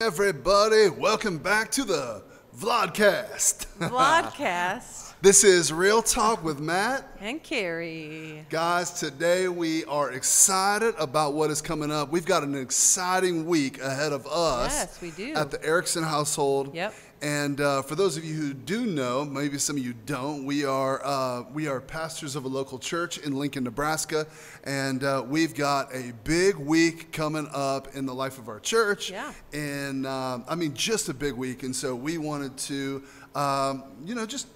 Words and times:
Everybody, 0.00 0.90
welcome 0.90 1.38
back 1.38 1.72
to 1.72 1.82
the 1.82 2.22
Vlogcast. 2.56 3.66
Vlogcast 3.80 5.08
this 5.20 5.42
is 5.42 5.72
Real 5.72 6.00
Talk 6.00 6.44
with 6.44 6.60
Matt. 6.60 7.04
and 7.20 7.42
Carrie. 7.42 8.46
Guys, 8.50 8.92
today 8.92 9.48
we 9.48 9.84
are 9.86 10.12
excited 10.12 10.94
about 10.96 11.34
what 11.34 11.50
is 11.50 11.60
coming 11.60 11.90
up. 11.90 12.12
We've 12.12 12.24
got 12.24 12.44
an 12.44 12.54
exciting 12.54 13.44
week 13.44 13.80
ahead 13.80 14.12
of 14.12 14.28
us. 14.28 14.72
Yes, 14.72 15.00
we 15.02 15.10
do. 15.10 15.34
At 15.34 15.50
the 15.50 15.60
Erickson 15.64 16.04
household. 16.04 16.72
Yep. 16.72 16.94
And 17.20 17.60
uh, 17.60 17.82
for 17.82 17.96
those 17.96 18.16
of 18.16 18.24
you 18.24 18.34
who 18.34 18.54
do 18.54 18.86
know, 18.86 19.24
maybe 19.24 19.58
some 19.58 19.76
of 19.76 19.84
you 19.84 19.92
don't, 20.06 20.44
we 20.44 20.64
are 20.64 21.04
uh, 21.04 21.42
we 21.52 21.66
are 21.66 21.80
pastors 21.80 22.36
of 22.36 22.44
a 22.44 22.48
local 22.48 22.78
church 22.78 23.18
in 23.18 23.34
Lincoln, 23.34 23.64
Nebraska, 23.64 24.26
and 24.62 25.02
uh, 25.02 25.24
we've 25.26 25.54
got 25.54 25.92
a 25.92 26.12
big 26.22 26.54
week 26.56 27.10
coming 27.10 27.48
up 27.52 27.96
in 27.96 28.06
the 28.06 28.14
life 28.14 28.38
of 28.38 28.48
our 28.48 28.60
church. 28.60 29.10
Yeah. 29.10 29.32
And 29.52 30.06
um, 30.06 30.44
I 30.48 30.54
mean, 30.54 30.74
just 30.74 31.08
a 31.08 31.14
big 31.14 31.32
week, 31.32 31.64
and 31.64 31.74
so 31.74 31.96
we 31.96 32.18
wanted 32.18 32.56
to, 32.58 33.02
um, 33.34 33.82
you 34.04 34.14
know, 34.14 34.24
just 34.24 34.46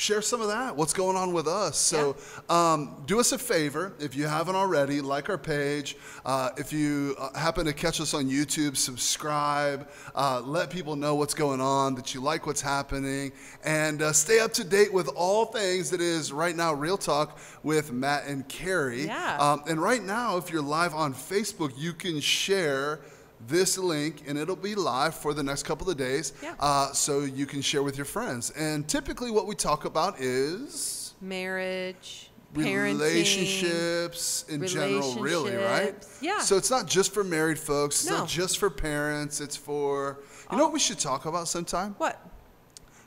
share 0.00 0.22
some 0.22 0.40
of 0.40 0.48
that 0.48 0.74
what's 0.74 0.94
going 0.94 1.16
on 1.16 1.32
with 1.32 1.46
us. 1.46 1.76
So 1.78 2.16
um, 2.48 3.02
do 3.06 3.20
us 3.20 3.32
a 3.32 3.38
favor 3.38 3.92
if 3.98 4.16
you 4.16 4.26
haven't 4.26 4.56
already 4.56 5.00
like 5.00 5.28
our 5.28 5.36
page. 5.38 5.96
Uh, 6.24 6.50
if 6.56 6.72
you 6.72 7.14
uh, 7.18 7.38
happen 7.38 7.66
to 7.66 7.72
catch 7.72 8.00
us 8.00 8.14
on 8.14 8.24
youtube 8.24 8.76
subscribe. 8.76 9.88
Uh, 10.14 10.40
let 10.44 10.70
people 10.70 10.96
know 10.96 11.14
what's 11.14 11.34
going 11.34 11.60
on 11.60 11.94
that 11.96 12.14
you 12.14 12.20
like 12.20 12.46
what's 12.46 12.62
happening. 12.62 13.32
And 13.62 14.00
uh, 14.00 14.12
stay 14.12 14.40
up 14.40 14.52
to 14.54 14.64
date 14.64 14.92
with 14.92 15.08
all 15.08 15.44
things 15.46 15.90
that 15.90 16.00
is 16.00 16.32
right 16.32 16.56
now 16.56 16.72
real 16.72 16.96
talk 16.96 17.38
with 17.62 17.92
matt 17.92 18.26
and 18.26 18.48
carrie. 18.48 19.06
Yeah. 19.06 19.36
um, 19.38 19.62
and 19.68 19.80
right 19.82 20.02
now 20.02 20.38
if 20.38 20.50
you're 20.50 20.62
live 20.62 20.94
on 20.94 21.12
facebook 21.12 21.72
you 21.76 21.92
can 21.92 22.20
share 22.20 23.00
this 23.46 23.78
link 23.78 24.22
and 24.26 24.38
it'll 24.38 24.56
be 24.56 24.74
live 24.74 25.14
for 25.14 25.32
the 25.34 25.42
next 25.42 25.62
couple 25.64 25.88
of 25.90 25.96
days 25.96 26.32
Yeah. 26.42 26.54
uh, 26.60 26.92
so 26.92 27.20
you 27.20 27.46
can 27.46 27.62
share 27.62 27.82
with 27.82 27.96
your 27.96 28.04
friends 28.04 28.50
and 28.50 28.86
typically 28.88 29.30
what 29.30 29.46
we 29.46 29.54
talk 29.54 29.84
about 29.84 30.20
is 30.20 31.14
Marriage, 31.22 32.30
relationships 32.54 34.44
in 34.48 34.66
general 34.66 35.14
really 35.16 35.54
right. 35.56 35.94
Yeah. 36.20 36.40
so 36.40 36.56
it's 36.56 36.70
not 36.70 36.86
just 36.86 37.12
for 37.12 37.24
married 37.24 37.58
folks 37.58 38.00
it's 38.02 38.10
No. 38.10 38.18
not 38.18 38.28
just 38.28 38.58
for 38.58 38.70
parents 38.70 39.40
it's 39.40 39.56
for 39.56 40.20
you 40.50 40.56
know 40.56 40.64
what 40.64 40.72
we 40.72 40.78
should 40.80 40.98
talk 40.98 41.26
about 41.26 41.48
sometime 41.48 41.94
What? 41.98 42.18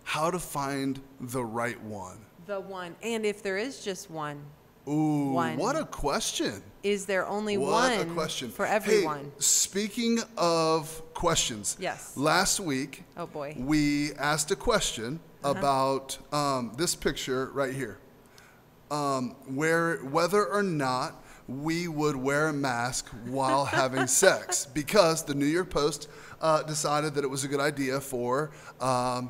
how 0.04 0.32
to 0.32 0.40
find 0.40 1.00
the 1.20 1.44
right 1.44 1.82
one 1.84 2.18
The 2.46 2.60
one. 2.60 2.96
And 3.02 3.26
if 3.26 3.42
there 3.42 3.58
is 3.58 3.84
just 3.84 4.10
one, 4.12 4.44
ooh 4.88 5.32
One. 5.34 5.58
what 5.58 5.76
a 5.76 5.86
question 5.86 6.62
is 6.84 7.06
there 7.06 7.26
only 7.28 7.58
What 7.58 7.72
one 7.98 8.10
a 8.10 8.14
question 8.14 8.50
for 8.52 8.66
everyone? 8.66 9.20
Hey, 9.20 9.32
speaking 9.40 10.20
of 10.38 11.02
questions, 11.14 11.78
Yes. 11.80 12.12
Last 12.18 12.60
week, 12.60 13.04
Oh, 13.16 13.26
boy. 13.26 13.52
Uh-huh. 13.52 13.64
we 13.66 14.14
asked 14.16 14.52
a 14.52 14.56
question 14.58 15.20
about 15.46 16.18
um, 16.34 16.74
this 16.78 16.94
picture 16.96 17.50
right 17.54 17.74
here, 17.74 18.00
um, 18.92 19.36
where 19.48 19.98
whether 20.00 20.46
or 20.46 20.64
not 20.64 21.24
we 21.48 21.88
would 21.88 22.16
wear 22.18 22.48
a 22.50 22.54
mask 22.54 23.08
while 23.28 23.64
having 23.82 24.08
sex, 24.08 24.66
because 24.66 25.24
the 25.24 25.34
New 25.34 25.46
York 25.46 25.70
Post 25.70 26.10
uh, 26.42 26.64
decided 26.64 27.14
that 27.16 27.24
it 27.24 27.30
was 27.30 27.44
a 27.46 27.48
good 27.48 27.60
idea 27.62 28.00
for 28.02 28.52
um, 28.82 29.30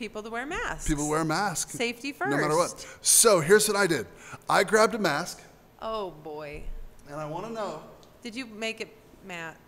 People 0.00 0.22
to 0.22 0.30
wear 0.30 0.46
masks. 0.46 0.88
people 0.88 1.10
wear 1.10 1.20
a 1.20 1.24
mask, 1.26 1.68
Safety 1.68 2.14
no 2.18 2.38
matter 2.38 2.56
what. 2.56 2.70
So 3.02 3.38
here's 3.40 3.68
what 3.68 3.76
I 3.76 3.86
did: 3.86 4.06
I 4.48 4.64
grabbed 4.64 4.94
a 4.94 4.98
mask, 4.98 5.42
Oh, 5.82 6.10
boy. 6.10 6.62
and 7.06 7.16
I 7.20 7.26
want 7.26 7.44
to 7.46 7.52
know. 7.52 7.82
Did 8.22 8.34
you 8.34 8.46
make 8.46 8.80
it, 8.80 8.96
Matt? 9.26 9.58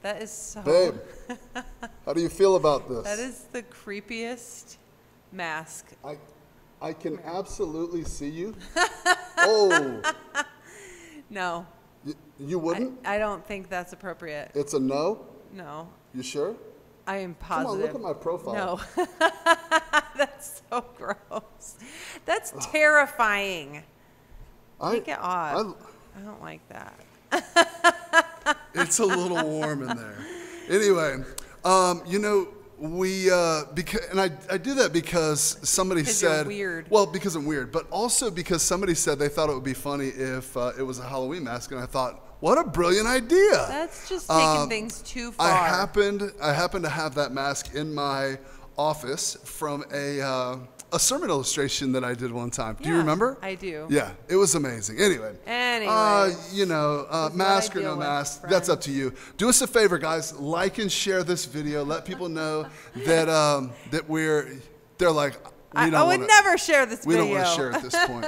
That 0.00 0.22
is 0.22 0.30
so. 0.30 0.62
Babe, 0.62 0.94
how 2.06 2.14
do 2.14 2.22
you 2.22 2.30
feel 2.30 2.56
about 2.56 2.88
this? 2.88 3.02
That 3.04 3.18
is 3.18 3.44
the 3.52 3.62
creepiest 3.62 4.78
mask. 5.32 5.84
I, 6.02 6.16
I 6.80 6.94
can 6.94 7.18
absolutely 7.26 8.04
see 8.04 8.30
you. 8.30 8.54
oh, 9.36 10.00
No, 11.28 11.66
you, 12.06 12.14
you 12.38 12.58
wouldn't? 12.58 13.06
I 13.06 13.18
don't 13.18 13.46
think 13.46 13.68
that's 13.68 13.92
appropriate. 13.92 14.50
it's 14.54 14.72
a 14.72 14.80
no? 14.80 15.26
No, 15.52 15.88
You 16.14 16.22
sure? 16.22 16.56
I 17.06 17.18
am 17.18 17.34
Come 17.34 17.58
on, 17.58 17.64
positive. 17.64 17.86
look 17.86 17.94
at 17.96 18.00
my 18.00 18.12
profile. 18.12 18.80
No. 18.96 19.04
That's 20.16 20.62
so 20.70 20.84
gross. 20.96 21.76
That's 22.24 22.52
terrifying. 22.70 23.82
I, 24.80 24.92
Take 24.92 25.08
it 25.08 25.18
off. 25.18 25.76
I, 26.16 26.20
I 26.20 26.22
don't 26.22 26.40
like 26.40 26.60
that. 26.68 28.58
it's 28.74 28.98
a 28.98 29.04
little 29.06 29.42
warm 29.48 29.82
in 29.88 29.96
there. 29.96 30.18
Anyway, 30.68 31.24
um, 31.64 32.02
you 32.06 32.18
know, 32.18 32.48
we, 32.78 33.30
uh, 33.30 33.64
because, 33.74 34.04
and 34.10 34.20
I, 34.20 34.30
I 34.50 34.58
do 34.58 34.74
that 34.74 34.92
because 34.92 35.56
somebody 35.62 36.04
said, 36.04 36.46
weird. 36.46 36.86
well, 36.90 37.06
because 37.06 37.36
I'm 37.36 37.46
weird, 37.46 37.70
but 37.70 37.88
also 37.90 38.30
because 38.30 38.62
somebody 38.62 38.94
said 38.94 39.18
they 39.18 39.28
thought 39.28 39.48
it 39.48 39.54
would 39.54 39.62
be 39.64 39.74
funny 39.74 40.08
if 40.08 40.56
uh, 40.56 40.72
it 40.78 40.82
was 40.82 40.98
a 40.98 41.06
Halloween 41.06 41.44
mask, 41.44 41.70
and 41.70 41.80
I 41.80 41.86
thought, 41.86 42.20
what 42.42 42.58
a 42.58 42.64
brilliant 42.64 43.06
idea. 43.06 43.54
That's 43.68 44.08
just 44.08 44.28
taking 44.28 44.62
Um, 44.62 44.68
things 44.68 45.00
too 45.02 45.30
far. 45.32 45.46
I 45.48 45.68
happened 45.68 46.20
I 46.42 46.52
happened 46.52 46.84
to 46.84 46.90
have 46.90 47.14
that 47.14 47.30
mask 47.32 47.74
in 47.74 47.94
my 47.94 48.38
office 48.76 49.36
from 49.44 49.84
a 49.92 50.20
uh, 50.20 50.56
a 50.92 50.98
sermon 50.98 51.30
illustration 51.30 51.92
that 51.92 52.04
I 52.04 52.14
did 52.14 52.30
one 52.32 52.50
time. 52.50 52.76
Do 52.82 52.88
you 52.90 52.96
remember? 52.98 53.38
I 53.40 53.54
do. 53.54 53.86
Yeah, 53.88 54.10
it 54.28 54.36
was 54.36 54.54
amazing. 54.54 54.98
Anyway. 54.98 55.34
Anyway. 55.46 55.90
Uh, 55.90 56.30
you 56.52 56.66
know, 56.66 57.06
uh, 57.08 57.28
This 57.28 57.32
is 57.34 57.38
what 57.38 57.48
mask 57.48 57.76
or 57.76 57.80
no 57.80 57.96
mask, 57.96 58.42
that's 58.52 58.68
up 58.68 58.80
to 58.82 58.90
you. 58.92 59.14
Do 59.38 59.48
us 59.48 59.62
a 59.62 59.66
favor, 59.66 59.96
guys. 59.96 60.34
Like 60.34 60.76
and 60.78 60.92
share 60.92 61.22
this 61.24 61.46
video. 61.46 61.82
Let 61.84 62.04
people 62.04 62.28
know 62.28 62.66
that 63.06 63.28
um, 63.30 63.72
that 63.90 64.08
we're. 64.08 64.52
They're 64.98 65.12
like. 65.24 65.36
I, 65.74 65.88
I 65.88 66.02
would 66.02 66.20
wanna- 66.20 66.26
never 66.26 66.58
share 66.58 66.86
this 66.86 67.06
we 67.06 67.14
video. 67.14 67.34
don't 67.34 67.36
want 67.44 67.48
to 67.48 67.54
share 67.54 67.72
at 67.72 67.82
this 67.82 68.06
point. 68.06 68.26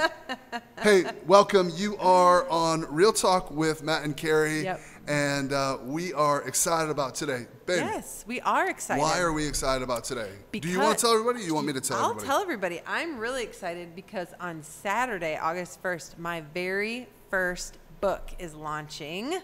hey, 0.81 1.03
welcome. 1.27 1.71
You 1.75 1.97
are 1.97 2.47
on 2.49 2.81
Real 2.93 3.13
Talk 3.13 3.51
with 3.51 3.83
Matt 3.83 4.03
and 4.03 4.15
Carrie. 4.17 4.63
Yep. 4.63 4.81
And 5.07 5.53
uh, 5.53 5.77
we 5.83 6.13
are 6.13 6.41
excited 6.47 6.89
about 6.89 7.13
today. 7.13 7.45
Babe, 7.67 7.77
Yes, 7.77 8.23
we 8.27 8.41
are 8.41 8.67
excited. 8.69 8.99
why 9.01 9.19
are 9.19 9.31
we 9.33 9.47
excited 9.47 9.83
about 9.83 10.03
today? 10.03 10.31
Do 10.51 10.67
you 10.67 10.79
want 10.79 10.97
to 10.97 11.01
tell 11.05 11.13
everybody 11.13 11.41
or 11.43 11.47
you 11.47 11.53
want 11.53 11.67
me 11.67 11.73
to 11.73 11.81
tell 11.81 11.97
I'll 11.97 12.05
everybody? 12.11 12.27
tell 12.27 12.41
everybody. 12.41 12.81
I'm 12.87 13.19
really 13.19 13.43
excited 13.43 13.95
because 13.95 14.29
on 14.39 14.63
Saturday, 14.63 15.37
August 15.37 15.83
1st, 15.83 16.17
my 16.17 16.41
very 16.55 17.07
first 17.29 17.77
book 18.01 18.31
is 18.39 18.55
launching! 18.55 19.39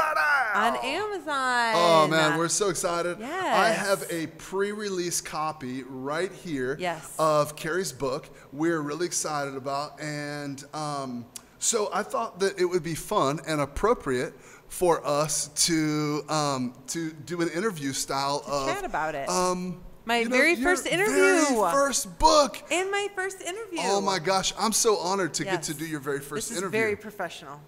On 0.00 0.76
Amazon. 0.84 1.72
Oh 1.74 2.06
man, 2.10 2.38
we're 2.38 2.48
so 2.48 2.68
excited. 2.68 3.20
I 3.22 3.70
have 3.70 4.04
a 4.10 4.26
pre-release 4.28 5.20
copy 5.20 5.82
right 5.84 6.32
here 6.32 6.76
Yes. 6.78 7.14
of 7.18 7.56
Carrie's 7.56 7.92
book. 7.92 8.28
We're 8.52 8.80
really 8.80 9.06
excited 9.06 9.54
about, 9.56 10.00
and 10.00 10.62
um, 10.74 11.26
so 11.58 11.88
I 11.92 12.02
thought 12.02 12.40
that 12.40 12.58
it 12.60 12.64
would 12.64 12.82
be 12.82 12.94
fun 12.94 13.40
and 13.46 13.60
appropriate 13.60 14.34
for 14.68 15.04
us 15.06 15.48
to 15.66 16.24
um, 16.28 16.74
to 16.88 17.12
do 17.12 17.40
an 17.40 17.48
interview 17.50 17.92
style 17.92 18.42
of 18.46 18.68
chat 18.68 18.84
about 18.84 19.14
it. 19.14 19.28
Um, 19.28 19.80
My 20.04 20.18
you 20.20 20.28
know, 20.28 20.36
very 20.36 20.56
first 20.56 20.86
interview. 20.86 21.14
very 21.14 21.44
first 21.72 22.18
book. 22.18 22.62
And 22.70 22.90
my 22.90 23.08
first 23.14 23.40
interview. 23.40 23.78
Oh 23.82 24.00
my 24.00 24.18
gosh, 24.18 24.52
I'm 24.58 24.72
so 24.72 24.96
honored 24.96 25.34
to 25.34 25.44
get 25.44 25.62
to 25.64 25.74
do 25.74 25.86
your 25.86 26.00
very 26.00 26.18
first 26.20 26.48
this 26.48 26.56
is 26.56 26.58
interview. 26.62 26.78
very 26.80 26.96
professional. 26.96 27.60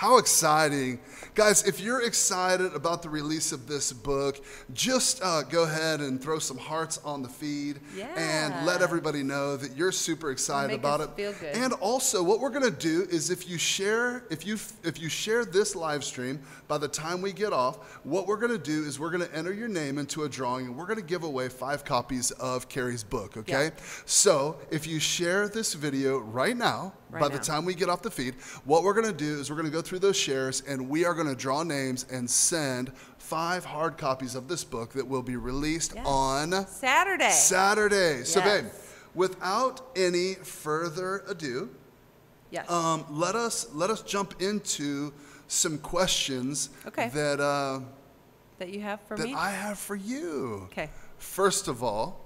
How 0.00 0.16
exciting. 0.16 0.98
Guys, 1.34 1.62
if 1.68 1.78
you're 1.78 2.00
excited 2.00 2.72
about 2.74 3.02
the 3.02 3.10
release 3.10 3.52
of 3.52 3.66
this 3.66 3.92
book, 3.92 4.42
just 4.72 5.22
uh, 5.22 5.42
go 5.42 5.64
ahead 5.64 6.00
and 6.00 6.18
throw 6.18 6.38
some 6.38 6.56
hearts 6.56 6.96
on 7.04 7.20
the 7.20 7.28
feed 7.28 7.80
and 8.16 8.64
let 8.64 8.80
everybody 8.80 9.22
know 9.22 9.58
that 9.58 9.76
you're 9.76 9.92
super 9.92 10.30
excited 10.30 10.74
about 10.74 11.02
it. 11.02 11.10
feel 11.16 11.34
good. 11.34 11.54
And 11.54 11.74
also, 11.74 12.22
what 12.22 12.40
we're 12.40 12.48
going 12.48 12.64
to 12.64 12.70
do 12.70 13.06
is 13.10 13.28
if 13.28 13.46
you 13.46 13.58
share 13.58 14.24
if 14.30 14.46
you 14.46 14.56
if 14.84 14.98
you 14.98 15.10
share 15.10 15.44
this 15.44 15.76
live 15.76 16.02
stream 16.02 16.40
by 16.66 16.78
the 16.78 16.88
time 16.88 17.20
we 17.20 17.34
get 17.34 17.52
off, 17.52 18.00
what 18.02 18.26
we're 18.26 18.38
going 18.40 18.52
to 18.52 18.64
do 18.72 18.84
is 18.84 18.98
we're 18.98 19.10
going 19.10 19.28
to 19.28 19.36
enter 19.36 19.52
your 19.52 19.68
name 19.68 19.98
into 19.98 20.22
a 20.22 20.30
drawing 20.30 20.64
and 20.64 20.78
we're 20.78 20.86
going 20.86 20.98
to 20.98 21.04
give 21.04 21.24
away 21.24 21.50
5 21.50 21.84
copies 21.84 22.30
of 22.30 22.70
Carrie's 22.70 23.04
book, 23.04 23.36
okay? 23.36 23.64
Yeah. 23.64 23.84
So, 24.06 24.56
if 24.70 24.86
you 24.86 24.98
share 24.98 25.46
this 25.46 25.74
video 25.74 26.20
right 26.20 26.56
now, 26.56 26.94
Right 27.10 27.20
by 27.20 27.28
the 27.28 27.38
time 27.38 27.64
we 27.64 27.74
get 27.74 27.88
off 27.88 28.02
the 28.02 28.10
feed, 28.10 28.34
what 28.64 28.82
we're 28.84 28.94
going 28.94 29.06
to 29.06 29.12
do 29.12 29.40
is 29.40 29.50
we're 29.50 29.56
going 29.56 29.66
to 29.66 29.72
go 29.72 29.82
through 29.82 29.98
those 29.98 30.16
shares 30.16 30.62
and 30.66 30.88
we 30.88 31.04
are 31.04 31.14
going 31.14 31.26
to 31.26 31.34
draw 31.34 31.62
names 31.62 32.06
and 32.10 32.28
send 32.30 32.92
five 33.18 33.64
hard 33.64 33.98
copies 33.98 34.34
of 34.34 34.46
this 34.48 34.62
book 34.64 34.92
that 34.92 35.06
will 35.06 35.22
be 35.22 35.36
released 35.36 35.92
Yes. 35.94 36.06
on 36.06 36.66
Saturday. 36.66 37.30
Saturday. 37.30 38.24
So, 38.24 38.40
babe, 38.40 38.66
without 39.14 39.80
any 39.96 40.34
further 40.34 41.24
ado, 41.28 41.70
yes. 42.50 42.70
um, 42.70 43.04
let 43.10 43.34
us 43.34 43.66
let 43.74 43.90
us 43.90 44.02
jump 44.02 44.40
into 44.40 45.12
some 45.48 45.78
questions 45.78 46.70
Okay. 46.86 47.08
that 47.08 47.40
uh, 47.40 47.80
that 48.58 48.68
you 48.70 48.80
have 48.80 49.00
for 49.02 49.16
that 49.16 49.26
me? 49.26 49.34
I 49.34 49.50
have 49.50 49.78
for 49.78 49.96
you. 49.96 50.68
Okay. 50.70 50.90
First 51.18 51.66
of 51.66 51.82
all, 51.82 52.20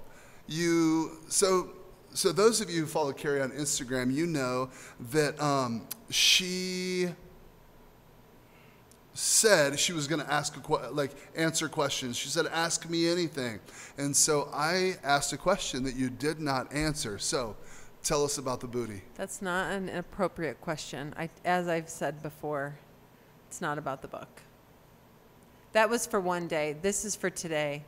you 0.47 1.17
so 1.27 1.69
so 2.15 2.31
those 2.31 2.61
of 2.61 2.69
you 2.69 2.81
who 2.81 2.85
follow 2.87 3.11
Carrie 3.11 3.41
on 3.41 3.51
Instagram, 3.51 4.13
you 4.13 4.25
know 4.25 4.69
that 5.11 5.39
um, 5.41 5.85
she 6.09 7.09
said 9.13 9.77
she 9.77 9.91
was 9.91 10.07
going 10.07 10.21
to 10.21 10.31
ask 10.31 10.55
a 10.55 10.73
like 10.91 11.11
answer 11.35 11.67
questions. 11.67 12.15
She 12.15 12.29
said, 12.29 12.47
"Ask 12.47 12.89
me 12.89 13.09
anything," 13.09 13.59
and 13.97 14.15
so 14.15 14.49
I 14.53 14.95
asked 15.03 15.33
a 15.33 15.37
question 15.37 15.83
that 15.83 15.95
you 15.95 16.09
did 16.09 16.39
not 16.39 16.71
answer. 16.73 17.19
So, 17.19 17.55
tell 18.01 18.23
us 18.23 18.37
about 18.37 18.61
the 18.61 18.67
booty. 18.67 19.01
That's 19.15 19.41
not 19.41 19.71
an 19.73 19.89
appropriate 19.89 20.61
question. 20.61 21.13
I, 21.17 21.29
as 21.43 21.67
I've 21.67 21.89
said 21.89 22.23
before, 22.23 22.77
it's 23.47 23.59
not 23.59 23.77
about 23.77 24.01
the 24.01 24.07
book. 24.07 24.41
That 25.73 25.89
was 25.89 26.05
for 26.05 26.21
one 26.21 26.47
day. 26.47 26.77
This 26.81 27.03
is 27.03 27.13
for 27.15 27.29
today. 27.29 27.83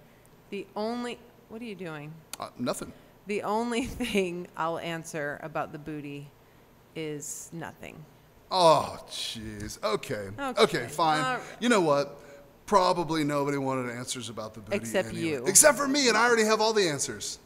The 0.50 0.68
only, 0.76 1.18
what 1.48 1.62
are 1.62 1.66
you 1.66 1.76
doing? 1.76 2.14
Uh, 2.38 2.50
nothing. 2.58 2.92
The 3.28 3.44
only 3.44 3.86
thing 3.86 4.48
I'll 4.58 4.80
answer 4.80 5.40
about 5.44 5.72
the 5.72 5.80
booty 5.80 6.30
is 6.96 7.50
nothing. 7.54 8.04
Oh, 8.50 8.98
jeez. 9.10 9.82
Okay. 9.84 10.30
okay. 10.40 10.62
Okay. 10.62 10.88
fine. 10.88 11.22
Right. 11.22 11.40
You 11.60 11.70
know 11.70 11.82
what? 11.82 12.22
Probably 12.66 13.24
nobody 13.24 13.58
wanted 13.58 13.92
answers 13.92 14.30
about 14.30 14.54
the 14.54 14.62
booty. 14.62 14.78
Except 14.78 15.10
anyway. 15.10 15.28
you. 15.28 15.46
Except 15.46 15.78
for 15.78 15.88
me, 15.88 16.08
and 16.08 16.18
I 16.18 16.26
already 16.26 16.44
have 16.44 16.60
all 16.60 16.74
the 16.74 16.88
answers. 16.88 17.40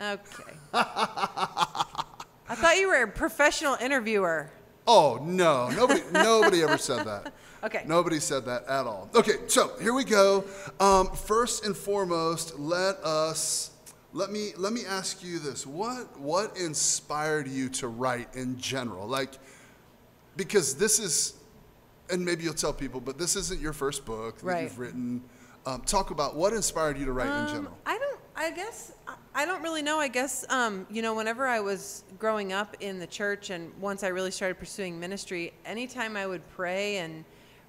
Okay. 0.00 0.52
I 0.74 2.54
thought 2.54 2.76
you 2.78 2.88
were 2.88 3.02
a 3.02 3.08
professional 3.08 3.76
interviewer. 3.80 4.50
Oh 4.86 5.18
no, 5.22 5.68
nobody, 5.70 6.02
nobody 6.12 6.62
ever 6.62 6.78
said 6.78 7.06
that. 7.06 7.32
Okay. 7.64 7.82
Nobody 7.86 8.20
said 8.20 8.44
that 8.44 8.66
at 8.66 8.86
all. 8.86 9.10
Okay, 9.14 9.38
so 9.48 9.72
here 9.80 9.92
we 9.92 10.04
go. 10.04 10.44
Um, 10.78 11.08
first 11.08 11.64
and 11.64 11.76
foremost, 11.76 12.58
let 12.58 12.96
us 12.98 13.72
let 14.16 14.30
me 14.32 14.52
let 14.56 14.72
me 14.72 14.80
ask 14.88 15.22
you 15.22 15.38
this: 15.38 15.66
what 15.66 16.18
what 16.18 16.56
inspired 16.56 17.46
you 17.46 17.68
to 17.80 17.88
write 17.88 18.34
in 18.34 18.58
general? 18.58 19.06
Like, 19.06 19.32
because 20.36 20.74
this 20.74 20.98
is, 20.98 21.34
and 22.10 22.24
maybe 22.24 22.42
you'll 22.42 22.54
tell 22.54 22.72
people, 22.72 23.00
but 23.00 23.18
this 23.18 23.36
isn't 23.36 23.60
your 23.60 23.72
first 23.74 24.04
book 24.06 24.38
that 24.38 24.44
Right. 24.46 24.62
you've 24.64 24.78
written. 24.78 25.22
Um, 25.66 25.82
talk 25.82 26.10
about 26.12 26.36
what 26.36 26.52
inspired 26.52 26.96
you 26.96 27.04
to 27.06 27.12
write 27.12 27.26
in 27.26 27.32
Um, 27.32 27.48
general. 27.48 27.78
I 27.84 27.98
don't. 27.98 28.20
I 28.36 28.50
guess 28.50 28.92
I- 29.06 29.14
I 29.34 29.44
don't 29.44 29.62
really 29.62 29.82
know. 29.82 29.98
I 29.98 30.08
guess 30.08 30.44
um, 30.48 30.86
you 30.90 31.02
know, 31.02 31.12
whenever 31.14 31.46
I 31.46 31.60
was 31.60 32.04
growing 32.18 32.52
up 32.54 32.74
in 32.80 32.98
the 32.98 33.06
church, 33.06 33.50
and 33.50 33.72
once 33.80 34.02
I 34.02 34.08
really 34.08 34.30
started 34.30 34.58
pursuing 34.58 34.98
ministry, 34.98 35.52
anytime 35.66 36.16
I 36.16 36.26
would 36.26 36.48
pray 36.50 36.96
and 36.98 37.24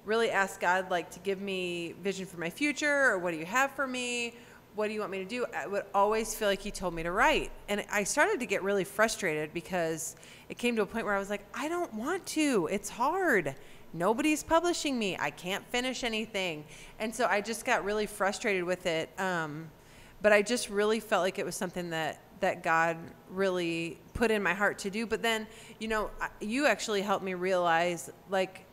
really 0.06 0.30
ask 0.30 0.60
God, 0.60 0.90
like, 0.90 1.10
to 1.10 1.18
give 1.18 1.42
me 1.42 1.94
vision 2.02 2.24
for 2.24 2.38
my 2.38 2.48
future, 2.48 3.10
or 3.10 3.18
what 3.18 3.32
do 3.32 3.36
you 3.36 3.44
have 3.44 3.72
for 3.72 3.86
me? 3.86 4.34
What 4.78 4.86
do 4.86 4.94
you 4.94 5.00
want 5.00 5.10
me 5.10 5.18
to 5.18 5.24
do? 5.24 5.44
I 5.52 5.66
would 5.66 5.86
always 5.92 6.36
feel 6.36 6.46
like 6.46 6.60
He 6.60 6.70
told 6.70 6.94
me 6.94 7.02
to 7.02 7.10
write, 7.10 7.50
and 7.68 7.84
I 7.90 8.04
started 8.04 8.38
to 8.38 8.46
get 8.46 8.62
really 8.62 8.84
frustrated 8.84 9.52
because 9.52 10.14
it 10.48 10.56
came 10.56 10.76
to 10.76 10.82
a 10.82 10.86
point 10.86 11.04
where 11.04 11.16
I 11.16 11.18
was 11.18 11.28
like, 11.28 11.44
I 11.52 11.68
don't 11.68 11.92
want 11.94 12.24
to. 12.26 12.68
It's 12.70 12.88
hard 12.88 13.56
nobody's 13.92 14.44
publishing 14.44 14.96
me. 14.96 15.16
I 15.18 15.30
can't 15.30 15.66
finish 15.70 16.04
anything. 16.04 16.64
And 17.00 17.12
so 17.12 17.26
I 17.26 17.40
just 17.40 17.64
got 17.64 17.84
really 17.84 18.06
frustrated 18.06 18.62
with 18.62 18.86
it. 18.86 19.10
Um, 19.18 19.68
but 20.22 20.32
I 20.32 20.42
just 20.42 20.70
really 20.70 21.00
felt 21.00 21.24
like 21.24 21.40
it 21.40 21.44
was 21.44 21.56
something 21.56 21.90
that, 21.90 22.20
that 22.38 22.62
God 22.62 22.98
really 23.30 23.98
put 24.14 24.30
in 24.30 24.44
my 24.44 24.54
heart 24.54 24.78
to 24.80 24.90
do. 24.90 25.06
But 25.06 25.22
then, 25.22 25.48
you 25.80 25.88
know, 25.88 26.10
you 26.40 26.66
actually 26.66 27.02
helped 27.02 27.24
me 27.24 27.34
realize 27.34 28.10
like 28.30 28.64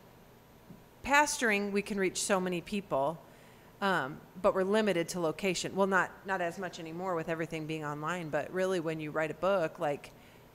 pastoring, 1.04 1.72
we 1.72 1.82
can 1.82 1.98
reach 1.98 2.22
so 2.22 2.38
many 2.38 2.60
people. 2.60 3.18
Um, 3.80 4.20
but 4.40 4.54
we're 4.54 4.64
limited 4.64 5.08
to 5.10 5.20
location. 5.20 5.74
Well, 5.74 5.86
not 5.86 6.10
not 6.26 6.40
as 6.40 6.58
much 6.58 6.80
anymore 6.80 7.14
with 7.14 7.28
everything 7.28 7.66
being 7.66 7.84
online. 7.84 8.30
But 8.30 8.52
really, 8.52 8.80
when 8.80 9.00
you 9.00 9.10
write 9.10 9.30
a 9.30 9.34
book, 9.34 9.78
like 9.78 10.12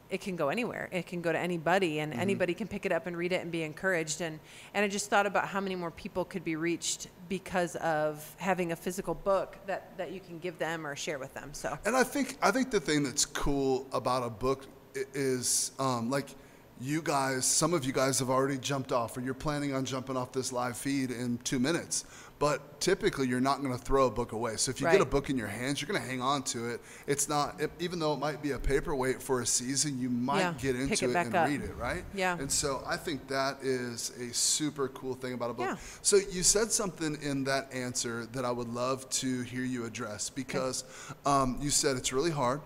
it 0.09 0.19
can 0.19 0.35
go 0.35 0.49
anywhere. 0.49 0.89
It 0.91 1.07
can 1.07 1.21
go 1.21 1.31
to 1.31 1.39
anybody, 1.39 1.99
and 1.99 2.13
anybody 2.13 2.53
can 2.53 2.67
pick 2.67 2.85
it 2.85 2.91
up 2.91 3.07
and 3.07 3.15
read 3.15 3.31
it 3.31 3.41
and 3.41 3.51
be 3.51 3.63
encouraged. 3.63 4.21
And 4.21 4.39
and 4.73 4.83
I 4.83 4.87
just 4.87 5.09
thought 5.09 5.25
about 5.25 5.47
how 5.47 5.61
many 5.61 5.75
more 5.75 5.91
people 5.91 6.25
could 6.25 6.43
be 6.43 6.55
reached 6.55 7.07
because 7.29 7.75
of 7.77 8.35
having 8.37 8.71
a 8.71 8.75
physical 8.75 9.13
book 9.13 9.57
that 9.67 9.97
that 9.97 10.11
you 10.11 10.19
can 10.19 10.39
give 10.39 10.57
them 10.59 10.85
or 10.85 10.95
share 10.95 11.17
with 11.17 11.33
them. 11.33 11.53
So 11.53 11.77
And 11.85 11.95
I 11.95 12.03
think 12.03 12.37
I 12.41 12.51
think 12.51 12.71
the 12.71 12.79
thing 12.79 13.03
that's 13.03 13.25
cool 13.25 13.87
about 13.93 14.23
a 14.23 14.29
book 14.29 14.65
is 15.13 15.71
um, 15.79 16.09
like 16.09 16.35
you 16.79 17.01
guys. 17.01 17.45
Some 17.45 17.73
of 17.73 17.85
you 17.85 17.93
guys 17.93 18.19
have 18.19 18.29
already 18.29 18.57
jumped 18.57 18.91
off, 18.91 19.15
or 19.15 19.21
you're 19.21 19.33
planning 19.33 19.73
on 19.73 19.85
jumping 19.85 20.17
off 20.17 20.31
this 20.31 20.51
live 20.51 20.75
feed 20.75 21.11
in 21.11 21.37
two 21.39 21.59
minutes. 21.59 22.05
But 22.41 22.81
typically, 22.81 23.27
you're 23.27 23.39
not 23.39 23.61
going 23.61 23.71
to 23.71 23.77
throw 23.77 24.07
a 24.07 24.09
book 24.09 24.31
away. 24.31 24.55
So 24.57 24.71
if 24.71 24.81
you 24.81 24.89
get 24.89 24.99
a 24.99 25.05
book 25.05 25.29
in 25.29 25.37
your 25.37 25.47
hands, 25.47 25.79
you're 25.79 25.87
going 25.87 26.01
to 26.01 26.07
hang 26.07 26.21
on 26.21 26.41
to 26.45 26.69
it. 26.69 26.81
It's 27.05 27.29
not, 27.29 27.61
it, 27.61 27.69
even 27.79 27.99
though 27.99 28.13
it 28.13 28.19
might 28.19 28.41
be 28.41 28.53
a 28.53 28.57
paperweight 28.57 29.21
for 29.21 29.41
a 29.41 29.45
season, 29.45 29.99
you 29.99 30.09
might 30.09 30.39
Yeah, 30.39 30.53
get 30.59 30.75
into 30.75 30.91
it 30.91 31.03
it, 31.03 31.15
and 31.15 31.35
up. 31.35 31.47
read 31.47 31.61
it, 31.61 31.75
right? 31.77 32.03
Yeah. 32.15 32.39
And 32.39 32.51
so 32.51 32.81
I 32.83 32.97
think 32.97 33.27
that 33.27 33.59
is 33.61 34.11
a 34.19 34.33
super 34.33 34.87
cool 34.87 35.13
thing 35.13 35.33
about 35.33 35.51
a 35.51 35.53
book. 35.53 35.67
Yeah. 35.67 35.75
So 36.01 36.17
you 36.31 36.41
said 36.41 36.71
something 36.71 37.15
in 37.21 37.43
that 37.43 37.71
answer 37.71 38.25
that 38.31 38.43
I 38.43 38.49
would 38.49 38.69
love 38.69 39.07
to 39.21 39.41
hear 39.43 39.63
you 39.63 39.85
address 39.85 40.31
because 40.31 40.83
um, 41.27 41.59
you 41.61 41.69
said 41.69 41.95
it's 41.95 42.11
really 42.11 42.31
hard, 42.31 42.61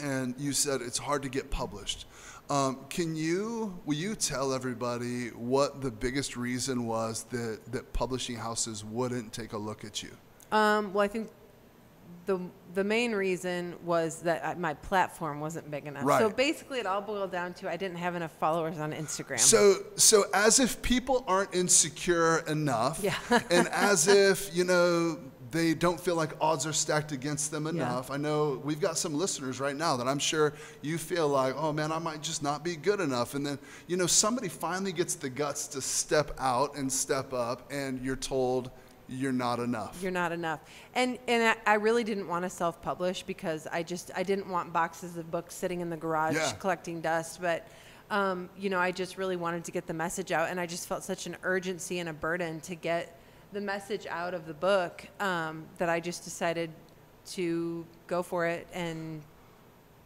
and 0.00 0.34
you 0.38 0.52
said 0.52 0.82
it's 0.82 0.98
hard 0.98 1.22
to 1.22 1.30
get 1.30 1.50
published. 1.50 2.04
Um, 2.50 2.84
can 2.90 3.16
you 3.16 3.80
will 3.86 3.94
you 3.96 4.14
tell 4.14 4.52
everybody 4.52 5.28
what 5.28 5.80
the 5.80 5.90
biggest 5.90 6.36
reason 6.36 6.86
was 6.86 7.24
that 7.30 7.60
that 7.72 7.92
publishing 7.92 8.36
houses 8.36 8.84
wouldn't 8.84 9.32
take 9.32 9.52
a 9.52 9.58
look 9.58 9.84
at 9.84 10.02
you? 10.02 10.10
Um, 10.50 10.92
well, 10.92 11.02
I 11.04 11.08
think 11.08 11.30
the 12.26 12.40
the 12.74 12.84
main 12.84 13.12
reason 13.12 13.74
was 13.84 14.22
that 14.22 14.44
I, 14.44 14.54
my 14.54 14.74
platform 14.74 15.40
wasn't 15.40 15.70
big 15.70 15.86
enough. 15.86 16.04
Right. 16.04 16.20
So 16.20 16.30
basically, 16.30 16.78
it 16.78 16.86
all 16.86 17.00
boiled 17.00 17.32
down 17.32 17.52
to 17.54 17.70
I 17.70 17.76
didn't 17.76 17.98
have 17.98 18.14
enough 18.14 18.32
followers 18.32 18.78
on 18.78 18.92
Instagram. 18.92 19.38
So, 19.38 19.76
so 19.96 20.24
as 20.32 20.58
if 20.58 20.80
people 20.82 21.24
aren't 21.26 21.54
insecure 21.54 22.38
enough, 22.46 23.00
Yeah. 23.02 23.14
and 23.50 23.68
as 23.68 24.08
if 24.08 24.54
you 24.54 24.64
know 24.64 25.18
they 25.52 25.74
don't 25.74 26.00
feel 26.00 26.16
like 26.16 26.32
odds 26.40 26.66
are 26.66 26.72
stacked 26.72 27.12
against 27.12 27.50
them 27.50 27.66
enough. 27.66 28.10
I 28.10 28.16
know 28.16 28.60
we've 28.64 28.80
got 28.80 28.98
some 28.98 29.14
listeners 29.14 29.60
right 29.60 29.76
now 29.76 29.96
that 29.98 30.08
I'm 30.08 30.18
sure 30.18 30.54
you 30.80 30.98
feel 30.98 31.28
like, 31.28 31.54
oh 31.56 31.72
man, 31.72 31.92
I 31.92 31.98
might 31.98 32.22
just 32.22 32.42
not 32.42 32.64
be 32.64 32.74
good 32.74 33.00
enough, 33.00 33.34
and 33.34 33.46
then 33.46 33.58
you 33.86 33.96
know 33.96 34.06
somebody 34.06 34.48
finally 34.48 34.92
gets 34.92 35.14
the 35.14 35.30
guts 35.30 35.68
to 35.68 35.80
step 35.80 36.32
out 36.38 36.74
and 36.76 36.90
step 36.90 37.32
up, 37.32 37.70
and 37.70 38.00
you're 38.02 38.16
told 38.16 38.70
you're 39.08 39.32
not 39.32 39.58
enough. 39.58 39.98
You're 40.02 40.10
not 40.10 40.32
enough. 40.32 40.60
And 40.94 41.18
and 41.28 41.56
I, 41.66 41.72
I 41.72 41.74
really 41.74 42.02
didn't 42.02 42.28
want 42.28 42.44
to 42.44 42.50
self-publish 42.50 43.24
because 43.24 43.66
I 43.66 43.82
just 43.82 44.10
I 44.16 44.22
didn't 44.22 44.48
want 44.48 44.72
boxes 44.72 45.18
of 45.18 45.30
books 45.30 45.54
sitting 45.54 45.82
in 45.82 45.90
the 45.90 45.98
garage 45.98 46.34
Yeah. 46.34 46.52
collecting 46.52 47.02
dust. 47.02 47.42
But 47.42 47.68
um, 48.10 48.48
you 48.58 48.70
know, 48.70 48.78
I 48.78 48.90
just 48.90 49.18
really 49.18 49.36
wanted 49.36 49.64
to 49.64 49.70
get 49.70 49.86
the 49.86 49.94
message 49.94 50.32
out, 50.32 50.48
and 50.48 50.58
I 50.58 50.64
just 50.66 50.88
felt 50.88 51.02
such 51.02 51.26
an 51.26 51.36
urgency 51.42 51.98
and 51.98 52.08
a 52.08 52.12
burden 52.14 52.60
to 52.60 52.74
get 52.74 53.18
the 53.52 53.60
message 53.60 54.06
out 54.06 54.32
of 54.32 54.46
the 54.46 54.54
book 54.54 55.06
um, 55.20 55.66
that 55.76 55.90
I 55.90 56.00
just 56.00 56.24
decided 56.24 56.70
to 57.32 57.84
go 58.06 58.22
for 58.22 58.46
it 58.46 58.66
and 58.72 59.22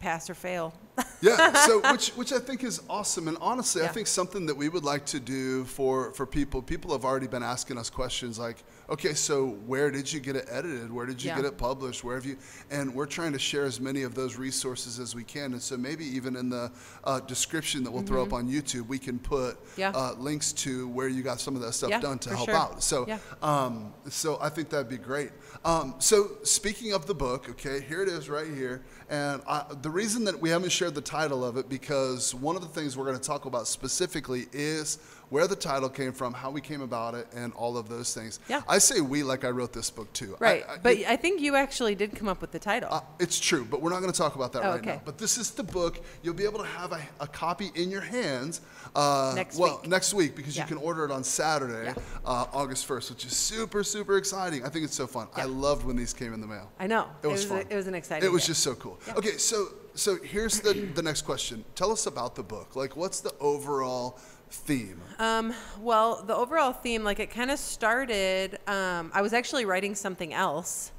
pass 0.01 0.29
or 0.29 0.35
fail. 0.35 0.75
Yeah 1.21 1.53
so 1.67 1.81
which 1.93 2.09
which 2.11 2.33
i 2.33 2.39
think 2.39 2.63
is 2.65 2.81
awesome 2.89 3.29
and 3.29 3.37
honestly 3.41 3.83
i 3.83 3.89
think 3.89 4.07
something 4.07 4.47
that 4.47 4.57
we 4.57 4.69
would 4.69 4.85
like 4.85 5.05
to 5.07 5.19
do 5.21 5.65
for 5.65 6.13
for 6.13 6.27
people 6.27 6.63
people 6.63 6.93
have 6.93 7.05
already 7.05 7.27
been 7.27 7.43
asking 7.43 7.77
us 7.79 7.91
questions 7.91 8.39
like 8.39 8.63
okay 8.89 9.15
so 9.15 9.49
where 9.67 9.91
did 9.91 10.11
you 10.13 10.21
get 10.21 10.37
it 10.37 10.47
edited 10.51 10.93
where 10.93 11.07
did 11.07 11.23
you 11.23 11.29
Yeah. 11.31 11.37
get 11.37 11.45
it 11.47 11.59
published 11.59 12.05
where 12.05 12.15
have 12.17 12.25
you 12.25 12.37
and 12.71 12.95
we're 12.95 13.07
trying 13.07 13.33
to 13.33 13.39
share 13.39 13.65
as 13.65 13.81
many 13.81 14.03
of 14.03 14.15
those 14.15 14.37
resources 14.37 14.99
as 14.99 15.15
we 15.15 15.25
can 15.25 15.53
and 15.53 15.63
so 15.63 15.77
maybe 15.77 16.05
even 16.05 16.37
in 16.37 16.49
the 16.51 16.71
uh, 17.05 17.21
description 17.21 17.83
that 17.85 17.91
we'll 17.91 18.03
throw 18.03 18.23
up 18.23 18.33
on 18.33 18.49
youtube 18.49 18.87
we 18.87 18.99
can 18.99 19.19
put 19.19 19.37
Mm-hmm. 19.57 19.81
Yeah. 19.81 19.91
uh, 19.95 20.15
links 20.19 20.53
to 20.53 20.89
where 20.89 21.09
you 21.09 21.23
got 21.23 21.41
some 21.41 21.57
of 21.57 21.63
that 21.63 21.73
stuff 21.73 21.91
Yeah, 21.91 22.01
done 22.01 22.19
to 22.21 22.31
help 22.31 22.49
sure. 22.49 22.55
out 22.57 22.83
so 22.83 23.07
Yeah. 23.07 23.19
um, 23.43 23.93
so 24.09 24.39
I 24.41 24.49
think 24.49 24.71
that'd 24.71 24.89
be 24.89 24.99
great. 24.99 25.31
Um, 25.65 25.95
so 25.99 26.39
speaking 26.45 26.93
of 26.93 27.07
the 27.07 27.15
book, 27.15 27.49
okay, 27.51 27.81
here 27.81 28.01
it 28.03 28.09
is 28.09 28.29
right 28.29 28.47
here. 28.47 28.85
And 29.11 29.43
I, 29.49 29.65
the 29.83 29.91
reason 29.91 30.25
that 30.25 30.41
we 30.41 30.49
haven't 30.51 30.71
shared 30.71 30.86
the 30.91 31.01
title 31.01 31.45
of 31.45 31.57
it 31.57 31.69
because 31.69 32.35
one 32.35 32.57
of 32.57 32.63
the 32.63 32.69
things 32.69 32.97
we're 32.97 33.05
going 33.07 33.19
to 33.19 33.23
talk 33.23 33.45
about 33.45 33.67
specifically 33.67 34.47
is 34.53 34.99
where 35.29 35.49
the 35.49 35.57
title 35.57 35.89
came 35.89 36.13
from, 36.13 36.33
how 36.33 36.53
we 36.53 36.61
came 36.61 36.81
about 36.81 37.13
it, 37.17 37.27
and 37.35 37.53
all 37.55 37.77
of 37.77 37.89
those 37.89 38.15
things. 38.15 38.39
Yeah. 38.49 38.63
I 38.69 38.79
say 38.79 39.01
we 39.01 39.25
like 39.25 39.45
I 39.45 39.49
wrote 39.51 39.73
this 39.73 39.91
book 39.91 40.13
too. 40.13 40.37
Right. 40.39 40.65
I- 40.69 40.77
but 40.79 40.93
it- 40.99 41.09
I 41.09 41.17
think 41.17 41.41
you 41.41 41.57
actually 41.57 41.97
did 41.97 42.15
come 42.15 42.29
up 42.29 42.41
with 42.41 42.53
the 42.53 42.61
title. 42.61 42.89
uh, 42.93 43.01
it's 43.19 43.41
true, 43.41 43.67
but 43.69 43.83
we're 43.83 43.91
not 43.91 44.01
going 44.01 44.13
to 44.13 44.17
talk 44.17 44.37
about 44.37 44.53
that 44.53 44.63
Oh, 44.65 44.71
right 44.71 44.79
okay. 44.81 44.91
now. 44.97 45.03
But 45.05 45.19
this 45.19 45.37
is 45.37 45.51
the 45.51 45.65
book. 45.65 45.99
You'll 46.23 46.35
be 46.35 46.45
able 46.45 46.61
to 46.61 46.67
have 46.67 46.93
a, 46.93 47.01
a 47.19 47.27
copy 47.27 47.73
in 47.75 47.91
your 47.91 48.03
hands 48.03 48.61
uh, 48.95 49.33
Next 49.35 49.59
well, 49.59 49.81
week. 49.83 49.91
next 49.91 50.15
week 50.15 50.37
because 50.37 50.57
Yeah. 50.57 50.63
you 50.63 50.69
can 50.69 50.77
order 50.79 51.05
it 51.05 51.11
on 51.11 51.25
Saturday, 51.25 51.87
Yeah. 51.87 51.95
uh, 52.25 52.47
August 52.53 52.87
1st, 52.87 53.11
which 53.11 53.25
is 53.27 53.37
super, 53.37 53.83
super 53.83 54.17
exciting. 54.19 54.65
I 54.65 54.69
think 54.69 54.85
it's 54.85 54.95
so 54.95 55.09
fun. 55.09 55.27
I 55.35 55.45
loved 55.47 55.85
when 55.85 55.97
these 55.97 56.13
came 56.15 56.35
in 56.35 56.41
the 56.41 56.47
mail. 56.47 56.71
I 56.79 56.87
know. 56.87 57.09
It 57.25 57.27
was, 57.27 57.45
a- 57.47 57.49
fun. 57.49 57.65
it 57.69 57.75
was 57.75 57.89
an 57.89 57.95
exciting. 57.97 58.25
It 58.25 58.31
was 58.33 58.43
day. 58.43 58.49
just 58.49 58.63
so 58.63 58.77
cool. 58.77 59.01
Okay, 59.17 59.39
so 59.39 59.67
so 59.97 60.19
here's 60.23 60.61
the 60.61 60.73
the 60.73 61.03
next 61.03 61.23
question. 61.23 61.65
Tell 61.75 61.91
us 61.91 62.07
about 62.07 62.35
the 62.35 62.43
book. 62.43 62.77
Like, 62.77 62.97
what's 62.97 63.21
the 63.21 63.35
overall 63.41 64.19
theme? 64.51 65.01
Um, 65.19 65.55
well, 65.81 66.23
the 66.23 66.35
overall 66.35 66.73
theme, 66.73 67.03
like 67.05 67.19
it 67.19 67.31
kind 67.31 67.51
of 67.51 67.59
started. 67.59 68.59
Um, 68.67 69.11
I 69.15 69.23
was 69.23 69.33
actually 69.33 69.65
writing 69.65 69.95
something 69.95 70.33
else, 70.33 70.93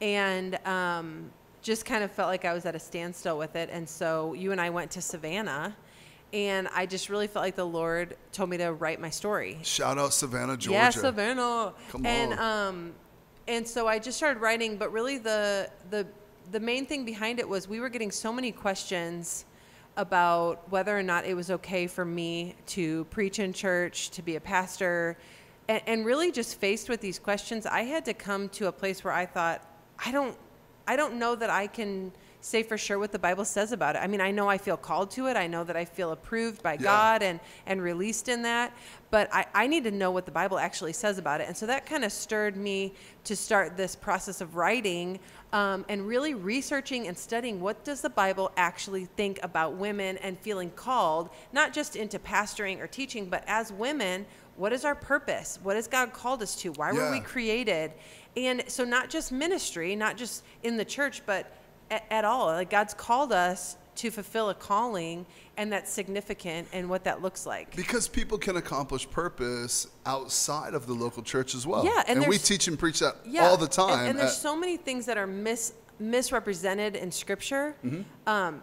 and 0.00 0.58
um, 0.66 1.30
just 1.62 1.84
kind 1.84 2.04
of 2.04 2.10
felt 2.10 2.28
like 2.28 2.44
I 2.44 2.54
was 2.54 2.64
at 2.64 2.74
a 2.74 2.80
standstill 2.80 3.38
with 3.38 3.56
it. 3.56 3.68
And 3.72 3.88
so 3.88 4.32
you 4.32 4.52
and 4.52 4.60
I 4.60 4.70
went 4.70 4.90
to 4.92 5.00
Savannah, 5.00 5.76
and 6.32 6.68
I 6.74 6.86
just 6.86 7.08
really 7.08 7.26
felt 7.26 7.44
like 7.44 7.56
the 7.56 7.66
Lord 7.66 8.16
told 8.32 8.50
me 8.50 8.56
to 8.58 8.72
write 8.72 9.00
my 9.00 9.10
story. 9.10 9.58
Shout 9.62 9.98
out 9.98 10.12
Savannah, 10.12 10.56
Georgia. 10.56 10.72
Yeah, 10.72 10.90
Savannah. 10.90 11.74
Come 11.90 12.06
and, 12.06 12.32
on. 12.34 12.38
um, 12.68 12.92
and 13.48 13.66
so 13.66 13.86
I 13.86 13.98
just 13.98 14.16
started 14.16 14.40
writing, 14.40 14.76
but 14.76 14.92
really 14.92 15.18
the 15.18 15.70
the 15.90 16.06
the 16.50 16.60
main 16.60 16.86
thing 16.86 17.04
behind 17.04 17.38
it 17.40 17.48
was 17.48 17.68
we 17.68 17.80
were 17.80 17.88
getting 17.88 18.10
so 18.10 18.32
many 18.32 18.52
questions 18.52 19.44
about 19.96 20.70
whether 20.70 20.96
or 20.96 21.02
not 21.02 21.24
it 21.24 21.34
was 21.34 21.50
okay 21.50 21.86
for 21.86 22.04
me 22.04 22.54
to 22.66 23.04
preach 23.06 23.38
in 23.38 23.52
church, 23.52 24.10
to 24.10 24.22
be 24.22 24.36
a 24.36 24.40
pastor, 24.40 25.16
and, 25.68 25.82
and 25.86 26.06
really 26.06 26.30
just 26.30 26.60
faced 26.60 26.88
with 26.88 27.00
these 27.00 27.18
questions, 27.18 27.66
I 27.66 27.82
had 27.82 28.04
to 28.04 28.14
come 28.14 28.48
to 28.50 28.68
a 28.68 28.72
place 28.72 29.02
where 29.02 29.14
I 29.14 29.26
thought, 29.26 29.62
I 30.04 30.12
don't, 30.12 30.36
I 30.86 30.96
don't 30.96 31.14
know 31.14 31.34
that 31.34 31.50
I 31.50 31.66
can 31.66 32.12
say 32.46 32.62
for 32.62 32.78
sure 32.78 32.98
what 32.98 33.10
the 33.10 33.18
Bible 33.18 33.44
says 33.44 33.72
about 33.72 33.96
it. 33.96 33.98
I 33.98 34.06
mean, 34.06 34.20
I 34.20 34.30
know 34.30 34.48
I 34.48 34.56
feel 34.56 34.76
called 34.76 35.10
to 35.12 35.26
it. 35.26 35.36
I 35.36 35.48
know 35.48 35.64
that 35.64 35.76
I 35.76 35.84
feel 35.84 36.12
approved 36.12 36.62
by 36.62 36.74
Yeah. 36.74 36.78
God 36.82 37.22
and, 37.22 37.40
and 37.66 37.82
released 37.82 38.28
in 38.28 38.42
that. 38.42 38.72
But 39.10 39.28
I, 39.32 39.46
I 39.52 39.66
need 39.66 39.82
to 39.84 39.90
know 39.90 40.12
what 40.12 40.26
the 40.26 40.32
Bible 40.32 40.58
actually 40.58 40.92
says 40.92 41.18
about 41.18 41.40
it. 41.40 41.48
And 41.48 41.56
so 41.56 41.66
that 41.66 41.86
kind 41.86 42.04
of 42.04 42.12
stirred 42.12 42.56
me 42.56 42.94
to 43.24 43.34
start 43.34 43.76
this 43.76 43.96
process 43.96 44.40
of 44.40 44.54
writing 44.54 45.18
um, 45.52 45.84
and 45.88 46.06
really 46.06 46.34
researching 46.34 47.08
and 47.08 47.18
studying 47.18 47.60
what 47.60 47.84
does 47.84 48.00
the 48.00 48.10
Bible 48.10 48.52
actually 48.56 49.06
think 49.16 49.40
about 49.42 49.74
women 49.74 50.16
and 50.18 50.38
feeling 50.38 50.70
called, 50.70 51.30
not 51.52 51.72
just 51.72 51.96
into 51.96 52.18
pastoring 52.18 52.80
or 52.80 52.86
teaching, 52.86 53.28
but 53.28 53.42
as 53.48 53.72
women, 53.72 54.24
what 54.56 54.72
is 54.72 54.84
our 54.84 54.94
purpose? 54.94 55.58
What 55.62 55.74
has 55.76 55.88
God 55.88 56.12
called 56.12 56.42
us 56.42 56.54
to? 56.62 56.72
Why 56.72 56.92
were 56.92 57.10
we 57.10 57.20
created? 57.20 57.92
And 58.36 58.64
so 58.68 58.84
not 58.84 59.10
just 59.10 59.32
ministry, 59.32 59.96
not 59.96 60.16
just 60.16 60.44
in 60.62 60.76
the 60.76 60.84
church, 60.84 61.22
but 61.26 61.52
at, 61.90 62.04
at 62.10 62.24
all. 62.24 62.46
Like 62.46 62.70
God's 62.70 62.94
called 62.94 63.32
us 63.32 63.76
to 63.96 64.10
fulfill 64.10 64.50
a 64.50 64.54
calling, 64.54 65.24
and 65.56 65.72
that's 65.72 65.90
significant 65.90 66.68
and 66.72 66.90
what 66.90 67.04
that 67.04 67.22
looks 67.22 67.46
like. 67.46 67.74
Because 67.74 68.08
people 68.08 68.36
can 68.36 68.56
accomplish 68.56 69.08
purpose 69.10 69.86
outside 70.04 70.74
of 70.74 70.86
the 70.86 70.92
local 70.92 71.22
church 71.22 71.54
as 71.54 71.66
well. 71.66 71.82
Yeah, 71.84 72.02
and 72.06 72.26
we 72.26 72.36
teach 72.36 72.68
and 72.68 72.78
preach 72.78 72.98
that 73.00 73.16
Yeah, 73.24 73.46
all 73.48 73.56
the 73.56 73.64
and- 73.64 73.72
time. 73.72 74.06
And, 74.10 74.18
there's 74.18 74.32
at- 74.32 74.36
so 74.36 74.54
many 74.54 74.76
things 74.76 75.06
that 75.06 75.16
are 75.16 75.26
mis, 75.26 75.72
misrepresented 75.98 76.96
in 76.96 77.10
Scripture 77.10 77.74
Mm-hmm. 77.84 78.02
um, 78.28 78.62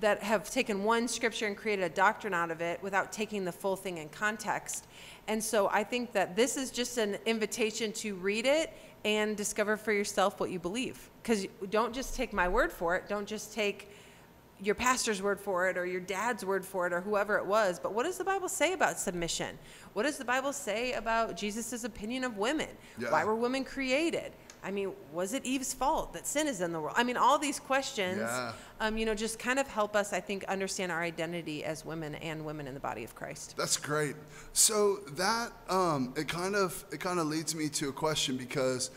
that 0.00 0.22
have 0.22 0.50
taken 0.50 0.84
one 0.84 1.08
Scripture 1.08 1.46
and 1.46 1.56
created 1.56 1.82
a 1.82 1.88
doctrine 1.88 2.34
out 2.34 2.50
of 2.50 2.60
it 2.60 2.82
without 2.82 3.12
taking 3.12 3.46
the 3.46 3.52
full 3.52 3.76
thing 3.76 3.96
in 3.96 4.10
context. 4.10 4.86
And 5.26 5.42
so 5.42 5.68
I 5.70 5.84
think 5.84 6.12
that 6.12 6.36
this 6.36 6.58
is 6.58 6.70
just 6.70 6.98
an 6.98 7.16
invitation 7.24 7.92
to 7.94 8.14
read 8.16 8.44
it 8.44 8.74
and 9.06 9.36
discover 9.36 9.76
for 9.76 9.92
yourself 9.92 10.40
what 10.40 10.50
you 10.50 10.58
believe. 10.58 11.10
Because 11.22 11.46
don't 11.70 11.94
just 11.94 12.16
take 12.16 12.32
my 12.32 12.48
word 12.48 12.72
for 12.72 12.96
it. 12.96 13.08
Don't 13.08 13.26
just 13.26 13.54
take 13.54 13.88
your 14.60 14.74
pastor's 14.74 15.22
word 15.22 15.38
for 15.38 15.68
it 15.68 15.78
or 15.78 15.86
your 15.86 16.00
dad's 16.00 16.44
word 16.44 16.64
for 16.64 16.88
it 16.88 16.92
or 16.92 17.00
whoever 17.00 17.38
it 17.38 17.46
was. 17.46 17.78
But 17.78 17.94
what 17.94 18.04
does 18.04 18.18
the 18.18 18.24
Bible 18.24 18.48
say 18.48 18.72
about 18.72 18.98
submission? 18.98 19.56
What 19.92 20.02
does 20.02 20.18
the 20.18 20.24
Bible 20.24 20.52
say 20.52 20.94
about 20.94 21.36
Jesus' 21.36 21.84
opinion 21.84 22.24
of 22.24 22.36
women? 22.36 22.68
Yeah. 22.98 23.12
Why 23.12 23.24
were 23.24 23.36
women 23.36 23.62
created? 23.62 24.32
I 24.66 24.72
mean, 24.72 24.90
was 25.12 25.32
it 25.32 25.44
Eve's 25.46 25.72
fault 25.72 26.12
that 26.14 26.26
sin 26.26 26.48
is 26.48 26.60
in 26.60 26.72
the 26.72 26.80
world? 26.80 26.96
I 26.98 27.04
mean, 27.04 27.16
all 27.16 27.38
these 27.38 27.60
questions, 27.60 28.18
Yeah. 28.18 28.52
um, 28.80 28.98
you 28.98 29.06
know, 29.06 29.14
just 29.14 29.38
kind 29.38 29.60
of 29.60 29.68
help 29.68 29.94
us, 29.94 30.12
I 30.12 30.18
think, 30.18 30.42
understand 30.44 30.90
our 30.90 31.00
identity 31.02 31.62
as 31.64 31.84
women 31.84 32.16
and 32.16 32.44
women 32.44 32.66
in 32.66 32.74
the 32.74 32.80
body 32.80 33.04
of 33.04 33.14
Christ. 33.14 33.54
That's 33.56 33.76
great. 33.76 34.16
So 34.52 34.96
that 35.12 35.52
um, 35.68 36.12
it 36.16 36.26
kind 36.26 36.56
of 36.56 36.84
it 36.90 36.98
kind 36.98 37.20
of 37.20 37.28
leads 37.28 37.54
me 37.54 37.68
to 37.68 37.90
a 37.90 37.92
question 37.92 38.36
because 38.36 38.90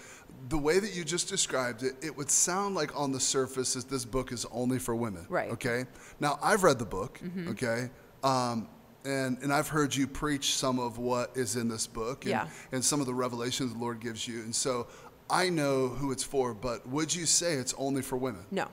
the 0.50 0.58
way 0.58 0.80
that 0.80 0.96
you 0.96 1.04
just 1.04 1.30
described 1.30 1.84
it, 1.84 1.94
it 2.02 2.18
would 2.18 2.32
sound 2.32 2.74
like 2.74 3.00
on 3.00 3.12
the 3.12 3.20
surface 3.20 3.76
that 3.76 3.88
this 3.90 4.06
book 4.06 4.32
is 4.32 4.48
only 4.52 4.80
for 4.80 4.96
women. 4.96 5.28
Right. 5.30 5.46
Mm-hmm. 5.52 5.54
Okay. 5.54 5.86
Now 6.20 6.40
I've 6.42 6.64
read 6.64 6.80
the 6.80 6.86
book. 6.86 7.20
Okay. 7.50 7.92
Um, 8.24 8.68
and 9.06 9.38
and 9.44 9.54
I've 9.54 9.68
heard 9.70 9.96
you 9.96 10.08
preach 10.08 10.56
some 10.56 10.80
of 10.80 10.98
what 10.98 11.32
is 11.38 11.56
in 11.56 11.68
this 11.70 11.86
book 11.88 12.26
and, 12.26 12.32
Yeah. 12.32 12.48
and 12.72 12.84
some 12.84 13.00
of 13.00 13.06
the 13.06 13.14
revelations 13.14 13.72
the 13.74 13.80
Lord 13.80 14.00
gives 14.00 14.28
you. 14.28 14.42
And 14.42 14.54
so 14.56 14.88
I 15.30 15.50
know 15.50 15.90
who 15.90 16.12
it's 16.12 16.24
for, 16.24 16.54
but 16.54 16.88
would 16.88 17.14
you 17.14 17.26
say 17.26 17.54
it's 17.54 17.74
only 17.78 18.02
for 18.02 18.18
women? 18.18 18.46
No. 18.52 18.68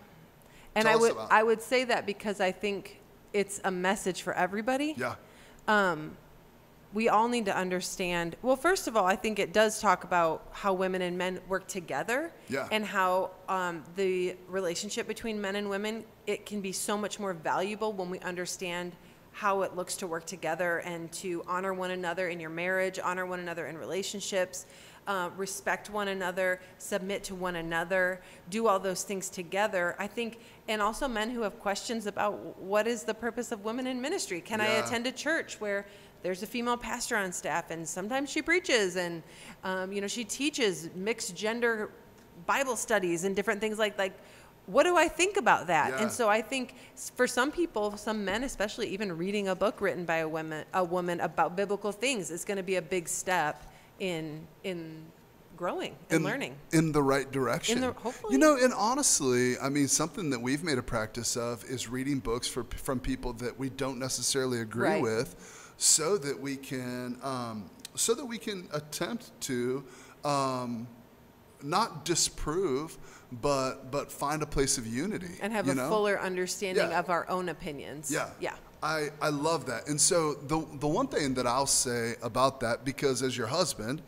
And 0.75 0.87
Tell 0.87 0.95
I 0.95 0.97
would. 1.01 1.17
I 1.31 1.43
would 1.43 1.63
say 1.63 1.85
that 1.85 2.07
because 2.07 2.41
I 2.41 2.53
think 2.53 3.01
it's 3.33 3.61
a 3.65 3.71
message 3.71 4.23
for 4.23 4.33
everybody. 4.33 4.95
Yeah. 4.97 5.15
Um, 5.69 6.17
we 6.93 7.09
all 7.09 7.29
need 7.29 7.45
to 7.45 7.55
understand 7.55 8.37
well 8.43 8.57
first 8.57 8.87
of 8.87 8.97
all 8.97 9.05
i 9.05 9.17
think 9.17 9.39
it 9.39 9.53
does 9.53 9.81
talk 9.81 10.05
about 10.05 10.47
how 10.53 10.73
women 10.73 11.03
and 11.03 11.19
men 11.19 11.41
work 11.49 11.67
together 11.67 12.33
Yeah. 12.49 12.69
and 12.71 12.85
how 12.85 13.33
um, 13.49 13.83
the 13.97 14.37
relationship 14.49 15.07
between 15.07 15.41
men 15.41 15.57
and 15.57 15.69
women 15.69 16.05
it 16.27 16.47
can 16.47 16.61
be 16.61 16.73
so 16.73 16.97
much 16.97 17.19
more 17.19 17.35
valuable 17.35 17.93
when 17.93 18.09
we 18.09 18.19
understand 18.21 18.93
how 19.33 19.63
it 19.63 19.77
looks 19.77 19.97
to 19.97 20.07
work 20.07 20.25
together 20.25 20.79
and 20.79 21.13
to 21.13 21.45
honor 21.47 21.75
one 21.75 21.91
another 21.91 22.29
in 22.29 22.41
your 22.41 22.51
marriage 22.51 22.99
honor 23.03 23.27
one 23.27 23.41
another 23.41 23.67
in 23.67 23.77
relationships 23.77 24.65
uh, 25.07 25.31
respect 25.37 25.91
one 25.91 26.09
another 26.09 26.61
submit 26.79 27.23
to 27.25 27.35
one 27.35 27.57
another 27.57 28.21
do 28.51 28.67
all 28.67 28.79
those 28.79 29.03
things 29.03 29.29
together 29.29 29.95
i 29.99 30.07
think 30.07 30.39
and 30.69 30.83
also 30.83 31.07
men 31.07 31.31
who 31.31 31.43
have 31.43 31.59
questions 31.61 32.07
about 32.07 32.59
what 32.61 32.87
is 32.87 33.05
the 33.05 33.15
purpose 33.15 33.53
of 33.53 33.65
women 33.65 33.87
in 33.87 34.01
ministry. 34.01 34.41
Can 34.41 34.61
i 34.61 34.67
attend 34.67 35.07
a 35.07 35.13
church 35.13 35.61
where 35.61 35.87
there's 36.23 36.43
a 36.43 36.47
female 36.47 36.77
pastor 36.77 37.17
on 37.17 37.33
staff 37.33 37.71
and 37.71 37.87
sometimes 37.87 38.31
she 38.31 38.43
preaches 38.43 38.97
and 38.97 39.23
um, 39.65 39.93
you 39.93 40.01
know 40.01 40.07
she 40.09 40.25
teaches 40.25 40.91
mixed 40.95 41.37
gender 41.37 41.91
bible 42.47 42.77
studies 42.77 43.25
and 43.25 43.37
different 43.37 43.61
things 43.61 43.79
like 43.79 43.97
like 43.99 44.19
what 44.67 44.83
do 44.83 44.97
i 44.97 45.07
think 45.07 45.37
about 45.37 45.69
that? 45.69 45.91
Yeah. 45.91 46.03
and 46.03 46.11
so 46.11 46.29
i 46.29 46.43
think 46.43 46.75
for 47.15 47.27
some 47.27 47.53
people 47.53 47.97
some 47.97 48.25
men 48.25 48.43
especially 48.43 48.89
even 48.89 49.17
reading 49.17 49.49
a 49.49 49.55
book 49.55 49.81
written 49.81 50.05
by 50.05 50.17
a 50.17 50.29
woman 50.29 50.65
a 50.75 50.83
woman 50.83 51.21
about 51.21 51.57
biblical 51.57 51.93
things 51.93 52.31
is 52.31 52.45
going 52.45 52.57
to 52.57 52.63
be 52.65 52.77
a 52.77 52.83
big 52.83 53.09
step 53.09 53.73
in 54.01 54.47
in 54.65 55.05
growing 55.57 55.97
and 56.11 56.23
learning 56.23 56.55
in 56.73 56.93
the 56.93 57.03
right 57.03 57.31
direction. 57.33 57.77
In 57.79 57.81
the- 57.81 57.93
hopefully. 57.93 58.33
You 58.35 58.39
know, 58.39 58.57
and 58.57 58.75
honestly, 58.75 59.59
I 59.59 59.71
mean, 59.71 59.89
something 59.89 60.29
that 60.31 60.41
we've 60.41 60.63
made 60.63 60.77
a 60.77 60.83
practice 60.83 61.35
of 61.37 61.65
is 61.65 61.89
reading 61.89 62.19
books 62.19 62.47
for, 62.47 62.65
from 62.77 63.01
people 63.01 63.33
that 63.35 63.59
we 63.59 63.71
don't 63.71 63.99
necessarily 63.99 64.61
agree 64.61 64.87
Right. 64.89 65.03
with, 65.03 65.35
so 65.79 66.19
that 66.19 66.39
we 66.39 66.57
can, 66.57 67.19
um, 67.23 67.71
so 67.95 68.13
that 68.15 68.27
we 68.27 68.37
can 68.39 68.69
attempt 68.73 69.31
to. 69.43 69.83
Um, 70.25 70.89
not 71.63 72.05
disprove, 72.05 72.99
but 73.33 73.91
but 73.91 74.13
find 74.13 74.43
a 74.43 74.47
place 74.47 74.77
of 74.77 74.87
unity 74.87 75.39
and 75.41 75.53
have 75.55 75.69
a 75.69 75.75
know? 75.75 75.89
fuller 75.89 76.21
understanding 76.21 76.91
Yeah. 76.91 76.99
of 76.99 77.09
our 77.09 77.27
own 77.31 77.49
opinions 77.49 78.11
Yeah. 78.11 78.29
yeah 78.41 78.55
I, 78.83 79.09
I 79.21 79.29
love 79.31 79.67
that. 79.67 79.89
And 79.89 80.01
so 80.01 80.35
the 80.35 80.65
the 80.81 80.87
one 80.89 81.07
thing 81.09 81.35
that 81.35 81.47
I'll 81.47 81.67
say 81.67 82.15
about 82.23 82.61
that, 82.61 82.85
because 82.85 83.23
as 83.23 83.37
your 83.37 83.47
husband, 83.47 84.03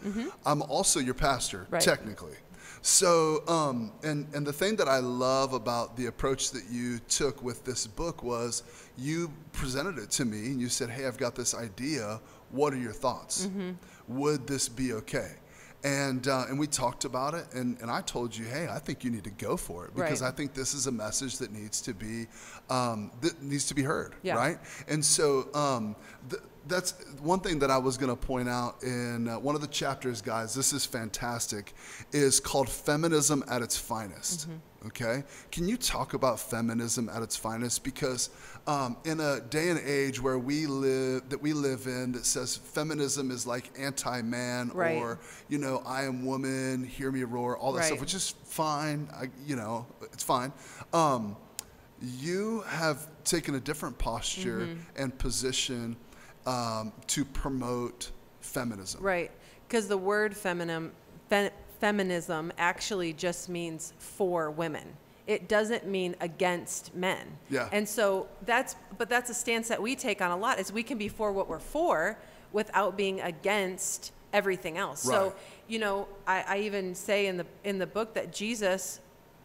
I'm 0.46 0.62
also 0.62 1.00
your 1.00 1.14
pastor, 1.14 1.58
Mm-hmm. 1.60 1.75
Right. 1.75 1.82
technically. 1.82 2.37
So 2.82 3.42
um, 3.48 3.92
and 4.02 4.26
and 4.34 4.46
the 4.46 4.52
thing 4.52 4.76
that 4.76 4.88
I 4.88 4.98
love 4.98 5.52
about 5.52 5.96
the 5.96 6.06
approach 6.06 6.50
that 6.52 6.64
you 6.70 6.98
took 7.08 7.42
with 7.42 7.64
this 7.64 7.87
book 7.87 8.22
was 8.22 8.62
you 8.96 9.32
presented 9.52 9.98
it 9.98 10.10
to 10.12 10.25
me 10.25 10.46
and 10.46 10.60
you 10.60 10.68
said, 10.68 10.88
Hey, 10.90 11.06
I've 11.06 11.18
got 11.18 11.34
this 11.34 11.54
idea. 11.54 12.20
What 12.50 12.72
are 12.72 12.78
your 12.78 12.92
thoughts? 12.92 13.46
Mm-hmm. 13.46 13.72
Would 14.18 14.46
this 14.46 14.68
be 14.68 14.92
okay? 14.94 15.32
And 15.85 16.26
uh, 16.26 16.47
and 16.49 16.58
we 16.58 16.66
talked 16.66 17.04
about 17.04 17.35
it, 17.35 17.47
and, 17.54 17.80
and 17.80 17.88
I 17.88 18.00
told 18.00 18.37
you, 18.37 18.44
hey, 18.47 18.66
I 18.68 18.80
think 18.80 19.04
you 19.04 19.11
need 19.12 19.23
to 19.25 19.30
go 19.30 19.56
for 19.56 19.85
it 19.87 19.94
because 19.94 20.23
Right. 20.23 20.28
I 20.28 20.32
think 20.32 20.52
this 20.52 20.75
is 20.75 20.88
a 20.88 20.92
message 20.92 21.38
that 21.38 21.52
needs 21.52 21.80
to 21.82 21.94
be 21.94 22.26
um, 22.68 23.12
that 23.20 23.40
needs 23.40 23.66
to 23.66 23.75
be 23.75 23.82
heard, 23.85 24.16
Yeah. 24.25 24.35
right? 24.35 24.58
And 24.88 25.04
so 25.04 25.49
um, 25.54 25.94
th- 26.30 26.42
that's 26.66 26.94
one 27.23 27.38
thing 27.40 27.61
that 27.61 27.70
I 27.70 27.78
was 27.78 27.97
going 27.97 28.11
to 28.11 28.16
point 28.16 28.49
out 28.49 28.82
in 28.82 29.28
uh, 29.28 29.38
one 29.38 29.54
of 29.54 29.61
the 29.61 29.68
chapters, 29.68 30.20
guys. 30.20 30.52
This 30.52 30.73
is 30.73 30.85
fantastic. 30.85 31.73
Is 32.12 32.40
called 32.40 32.68
feminism 32.68 33.44
at 33.49 33.62
its 33.62 33.76
finest. 33.76 34.49
Okay, 34.87 35.25
can 35.50 35.66
you 35.66 35.76
talk 35.76 36.14
about 36.14 36.38
feminism 36.38 37.08
at 37.08 37.20
its 37.20 37.35
finest? 37.37 37.82
Because 37.82 38.30
um, 38.68 38.97
in 39.04 39.18
a 39.18 39.40
day 39.40 39.70
and 39.70 39.80
age 39.80 40.23
where 40.23 40.38
we 40.38 40.66
live, 40.66 41.28
that 41.30 41.42
we 41.42 41.52
live 41.52 41.88
in, 41.88 42.12
that 42.12 42.25
says 42.25 42.56
feminism 42.56 43.32
is 43.32 43.44
like 43.44 43.73
anti-man 43.76 44.70
Right. 44.73 44.97
or 44.99 45.18
you 45.49 45.58
know, 45.58 45.82
I 45.85 46.04
am 46.04 46.25
woman, 46.25 46.85
hear 46.85 47.11
me 47.11 47.25
roar, 47.25 47.58
all 47.58 47.73
that 47.73 47.87
stuff, 47.87 48.00
which 48.00 48.14
is 48.14 48.37
fine. 48.44 49.08
I, 49.12 49.30
you 49.44 49.56
know, 49.56 49.85
it's 50.12 50.23
fine. 50.23 50.52
Um, 50.92 51.37
you 52.00 52.61
have 52.68 53.08
taken 53.25 53.56
a 53.56 53.61
different 53.61 53.99
posture 53.99 54.61
Mm-hmm. 54.61 55.02
and 55.02 55.18
position 55.18 55.97
um, 56.47 56.92
to 57.08 57.25
promote 57.25 58.12
feminism. 58.40 59.02
Right, 59.02 59.32
because 59.66 59.88
the 59.88 59.99
word 59.99 60.37
feminim, 60.37 60.92
fe- 61.28 61.50
feminism 61.80 62.52
actually 62.58 63.12
just 63.12 63.49
means 63.49 63.92
for 63.99 64.50
women. 64.50 64.85
It 65.26 65.49
doesn't 65.49 65.87
mean 65.87 66.16
against 66.20 66.94
men. 66.94 67.26
Yeah. 67.50 67.68
And 67.70 67.87
so 67.87 68.28
that's, 68.47 68.76
but 68.97 69.08
that's 69.08 69.28
a 69.28 69.35
stance 69.35 69.68
that 69.68 69.80
we 69.80 69.94
take 69.94 70.23
on 70.23 70.30
a 70.30 70.37
lot. 70.37 70.58
Is 70.58 70.73
we 70.73 70.82
can 70.82 70.97
be 70.97 71.08
for 71.08 71.32
what 71.32 71.49
we're 71.49 71.58
for 71.58 72.18
without 72.52 72.97
being 72.97 73.20
against 73.20 74.12
everything 74.32 74.78
else. 74.78 75.06
Right. 75.06 75.14
So 75.14 75.35
you 75.68 75.78
know, 75.78 76.08
I, 76.26 76.44
I 76.49 76.58
even 76.61 76.94
say 76.94 77.26
in 77.26 77.37
the 77.37 77.47
in 77.64 77.78
the 77.78 77.87
book 77.87 78.14
that 78.14 78.32
Jesus 78.32 79.00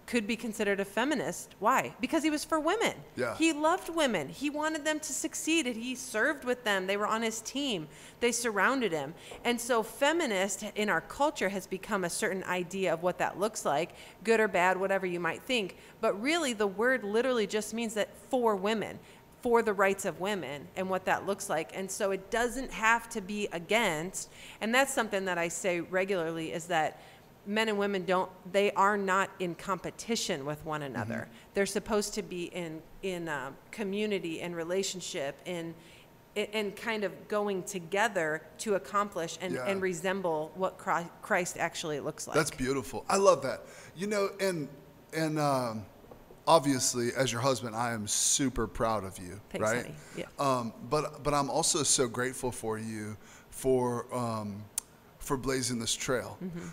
could 0.05 0.27
be 0.27 0.35
considered 0.35 0.79
a 0.79 0.85
feminist. 0.85 1.55
Why? 1.59 1.93
Because 2.01 2.23
he 2.23 2.29
was 2.29 2.43
for 2.43 2.59
women. 2.59 2.93
Yeah. 3.15 3.35
He 3.35 3.53
loved 3.53 3.89
women. 3.89 4.29
He 4.29 4.49
wanted 4.49 4.85
them 4.85 4.99
to 4.99 5.13
succeed. 5.13 5.65
And 5.65 5.75
he 5.75 5.95
served 5.95 6.43
with 6.43 6.63
them. 6.63 6.87
They 6.87 6.97
were 6.97 7.07
on 7.07 7.21
his 7.21 7.41
team. 7.41 7.87
They 8.19 8.31
surrounded 8.31 8.91
him. 8.91 9.13
And 9.43 9.59
so, 9.59 9.83
feminist 9.83 10.63
in 10.75 10.89
our 10.89 11.01
culture 11.01 11.49
has 11.49 11.67
become 11.67 12.03
a 12.03 12.09
certain 12.09 12.43
idea 12.43 12.93
of 12.93 13.03
what 13.03 13.17
that 13.19 13.39
looks 13.39 13.65
like, 13.65 13.91
good 14.23 14.39
or 14.39 14.47
bad, 14.47 14.79
whatever 14.79 15.05
you 15.05 15.19
might 15.19 15.41
think. 15.43 15.77
But 16.01 16.21
really, 16.21 16.53
the 16.53 16.67
word 16.67 17.03
literally 17.03 17.47
just 17.47 17.73
means 17.73 17.93
that 17.93 18.09
for 18.29 18.55
women 18.55 18.99
for 19.43 19.61
the 19.61 19.73
rights 19.73 20.05
of 20.05 20.21
women 20.21 20.65
and 20.77 20.89
what 20.89 21.03
that 21.03 21.27
looks 21.27 21.49
like. 21.49 21.71
And 21.75 21.91
so 21.91 22.11
it 22.11 22.31
doesn't 22.31 22.71
have 22.71 23.09
to 23.09 23.19
be 23.19 23.49
against. 23.51 24.31
And 24.61 24.73
that's 24.73 24.93
something 24.93 25.25
that 25.25 25.37
I 25.37 25.49
say 25.49 25.81
regularly 25.81 26.53
is 26.53 26.67
that 26.67 27.01
men 27.45 27.69
and 27.69 27.77
women 27.77 28.05
don't 28.05 28.29
they 28.51 28.71
are 28.71 28.97
not 28.97 29.29
in 29.39 29.55
competition 29.55 30.45
with 30.45 30.63
one 30.65 30.83
another. 30.83 31.27
Mm-hmm. 31.27 31.33
They're 31.53 31.65
supposed 31.65 32.13
to 32.15 32.21
be 32.21 32.45
in 32.45 32.81
in 33.01 33.27
uh, 33.27 33.51
community 33.71 34.41
and 34.41 34.55
relationship 34.55 35.39
in 35.45 35.73
and 36.35 36.75
kind 36.75 37.03
of 37.03 37.27
going 37.27 37.61
together 37.63 38.41
to 38.57 38.73
accomplish 38.73 39.37
and, 39.39 39.53
Yeah. 39.53 39.67
and 39.67 39.79
resemble 39.81 40.51
what 40.55 40.79
Christ 41.21 41.57
actually 41.59 41.99
looks 41.99 42.27
like. 42.27 42.35
That's 42.35 42.49
beautiful. 42.49 43.05
I 43.07 43.17
love 43.17 43.43
that. 43.43 43.61
You 43.95 44.07
know, 44.07 44.29
and 44.39 44.67
and 45.13 45.39
um, 45.39 45.85
obviously, 46.47 47.11
as 47.15 47.31
your 47.31 47.41
husband, 47.41 47.75
I 47.75 47.91
am 47.91 48.07
super 48.07 48.67
proud 48.67 49.03
of 49.03 49.19
you. 49.19 49.39
Thanks, 49.49 49.71
right? 49.71 49.85
honey. 49.85 49.95
Yeah. 50.17 50.25
Um, 50.39 50.73
but 50.89 51.23
but 51.23 51.33
I'm 51.33 51.49
also 51.49 51.83
so 51.83 52.07
grateful 52.07 52.51
for 52.51 52.79
you 52.79 53.15
for 53.51 54.07
um, 54.13 54.63
for 55.19 55.37
blazing 55.37 55.79
this 55.79 55.93
trail. 55.93 56.37
Mm-hmm. 56.43 56.67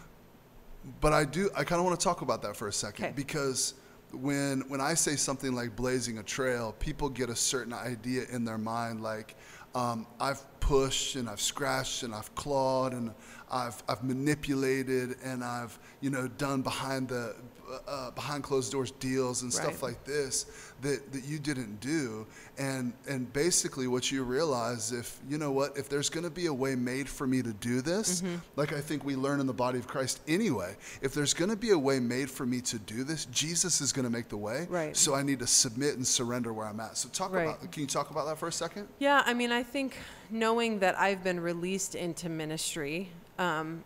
But 1.00 1.12
I 1.12 1.24
do. 1.24 1.50
I 1.56 1.64
kind 1.64 1.78
of 1.78 1.84
want 1.86 1.98
to 1.98 2.04
talk 2.04 2.22
about 2.22 2.42
that 2.42 2.56
for 2.56 2.68
a 2.68 2.72
second 2.72 3.06
Okay. 3.06 3.14
because 3.14 3.74
when 4.12 4.60
when 4.68 4.80
I 4.80 4.94
say 4.94 5.16
something 5.16 5.54
like 5.54 5.76
blazing 5.76 6.18
a 6.18 6.22
trail, 6.22 6.74
people 6.78 7.08
get 7.08 7.28
a 7.30 7.36
certain 7.36 7.72
idea 7.72 8.24
in 8.30 8.44
their 8.44 8.58
mind, 8.58 9.02
like 9.02 9.36
um, 9.74 10.06
I've 10.18 10.42
pushed 10.60 11.16
and 11.16 11.28
I've 11.28 11.40
scratched 11.40 12.02
and 12.02 12.14
I've 12.14 12.34
clawed 12.34 12.92
and 12.92 13.12
I've 13.50 13.82
I've 13.88 14.02
manipulated 14.02 15.16
and 15.22 15.44
I've 15.44 15.78
you 16.00 16.10
know 16.10 16.28
done 16.28 16.62
behind 16.62 17.08
the 17.08 17.36
uh, 17.86 18.10
behind 18.12 18.42
closed 18.42 18.72
doors 18.72 18.90
deals 18.92 19.42
and 19.42 19.52
stuff 19.52 19.82
like 19.82 20.04
this 20.04 20.46
that, 20.82 21.12
that 21.12 21.24
you 21.24 21.38
didn't 21.38 21.78
do 21.80 22.26
and 22.58 22.92
and 23.08 23.30
basically 23.32 23.86
what 23.86 24.10
you 24.10 24.22
realize 24.24 24.92
if 24.92 25.18
you 25.28 25.36
know 25.38 25.50
what 25.52 25.76
if 25.76 25.88
there's 25.88 26.08
going 26.08 26.24
to 26.24 26.30
be 26.30 26.46
a 26.46 26.52
way 26.54 26.74
made 26.74 27.08
for 27.08 27.26
me 27.26 27.42
to 27.42 27.52
do 27.54 27.80
this 27.80 28.22
Mm-hmm. 28.22 28.36
like 28.56 28.72
i 28.72 28.80
think 28.80 29.04
we 29.04 29.14
learn 29.14 29.40
in 29.40 29.46
the 29.46 29.52
body 29.52 29.78
of 29.78 29.86
christ 29.86 30.20
anyway 30.26 30.74
if 31.02 31.12
there's 31.14 31.34
going 31.34 31.50
to 31.50 31.56
be 31.56 31.70
a 31.70 31.78
way 31.78 32.00
made 32.00 32.30
for 32.30 32.46
me 32.46 32.60
to 32.62 32.78
do 32.78 33.04
this 33.04 33.26
jesus 33.26 33.80
is 33.80 33.92
going 33.92 34.04
to 34.04 34.10
make 34.10 34.28
the 34.28 34.36
way 34.36 34.66
Right. 34.70 34.96
so 34.96 35.14
i 35.14 35.22
need 35.22 35.38
to 35.40 35.46
submit 35.46 35.96
and 35.96 36.06
surrender 36.06 36.52
where 36.52 36.66
i'm 36.66 36.80
at 36.80 36.96
so 36.96 37.08
talk 37.10 37.32
Right. 37.32 37.42
about 37.48 37.70
can 37.72 37.82
you 37.82 37.86
talk 37.86 38.10
about 38.10 38.26
that 38.26 38.38
for 38.38 38.48
a 38.48 38.52
second 38.52 38.88
Yeah, 38.98 39.22
I 39.26 39.34
mean, 39.34 39.52
I 39.52 39.62
think 39.62 39.96
knowing 40.30 40.78
that 40.80 40.98
I've 40.98 41.22
been 41.22 41.40
released 41.40 41.94
into 41.94 42.28
ministry 42.28 43.08
um, 43.38 43.84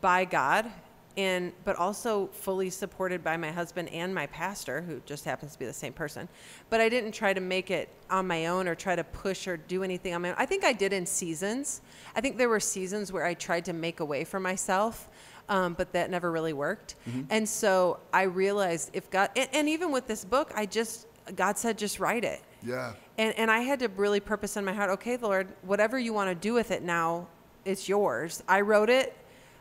by 0.00 0.24
God, 0.24 0.70
and 1.18 1.52
but 1.64 1.74
also 1.76 2.28
fully 2.28 2.70
supported 2.70 3.24
by 3.24 3.36
my 3.36 3.50
husband 3.50 3.88
and 3.88 4.14
my 4.14 4.26
pastor, 4.28 4.80
who 4.82 5.02
just 5.04 5.24
happens 5.24 5.52
to 5.52 5.58
be 5.58 5.66
the 5.66 5.72
same 5.72 5.92
person. 5.92 6.28
But 6.70 6.80
I 6.80 6.88
didn't 6.88 7.10
try 7.10 7.34
to 7.34 7.40
make 7.40 7.72
it 7.72 7.88
on 8.08 8.26
my 8.26 8.46
own 8.46 8.68
or 8.68 8.76
try 8.76 8.94
to 8.94 9.02
push 9.02 9.48
or 9.48 9.56
do 9.56 9.82
anything 9.82 10.14
on 10.14 10.22
my 10.22 10.30
own. 10.30 10.36
I 10.38 10.46
think 10.46 10.64
I 10.64 10.72
did 10.72 10.92
in 10.92 11.04
seasons. 11.04 11.82
I 12.14 12.20
think 12.20 12.38
there 12.38 12.48
were 12.48 12.60
seasons 12.60 13.12
where 13.12 13.26
I 13.26 13.34
tried 13.34 13.64
to 13.64 13.72
make 13.72 13.98
a 13.98 14.04
way 14.04 14.22
for 14.24 14.38
myself. 14.40 15.08
Um, 15.50 15.72
but 15.72 15.94
that 15.94 16.10
never 16.10 16.30
really 16.30 16.52
worked. 16.52 16.96
And 17.30 17.48
so 17.48 18.00
I 18.12 18.24
realized 18.24 18.90
if 18.92 19.10
God, 19.10 19.30
and, 19.34 19.48
and 19.54 19.66
even 19.66 19.90
with 19.90 20.06
this 20.06 20.22
book, 20.22 20.52
I 20.54 20.66
just, 20.66 21.06
God 21.34 21.56
said, 21.56 21.78
just 21.78 21.98
write 21.98 22.22
it. 22.22 22.42
yeah 22.62 22.92
And, 23.16 23.32
and 23.38 23.50
I 23.50 23.60
had 23.60 23.78
to 23.78 23.88
really 23.88 24.20
purpose 24.20 24.58
in 24.58 24.64
my 24.66 24.74
heart, 24.74 24.90
okay, 24.90 25.16
Lord, 25.16 25.48
whatever 25.62 25.98
you 25.98 26.12
want 26.12 26.28
to 26.28 26.34
do 26.34 26.52
with 26.52 26.70
it 26.70 26.82
now, 26.82 27.28
it's 27.64 27.88
yours. 27.88 28.42
I 28.46 28.60
wrote 28.60 28.90
it. 28.90 29.16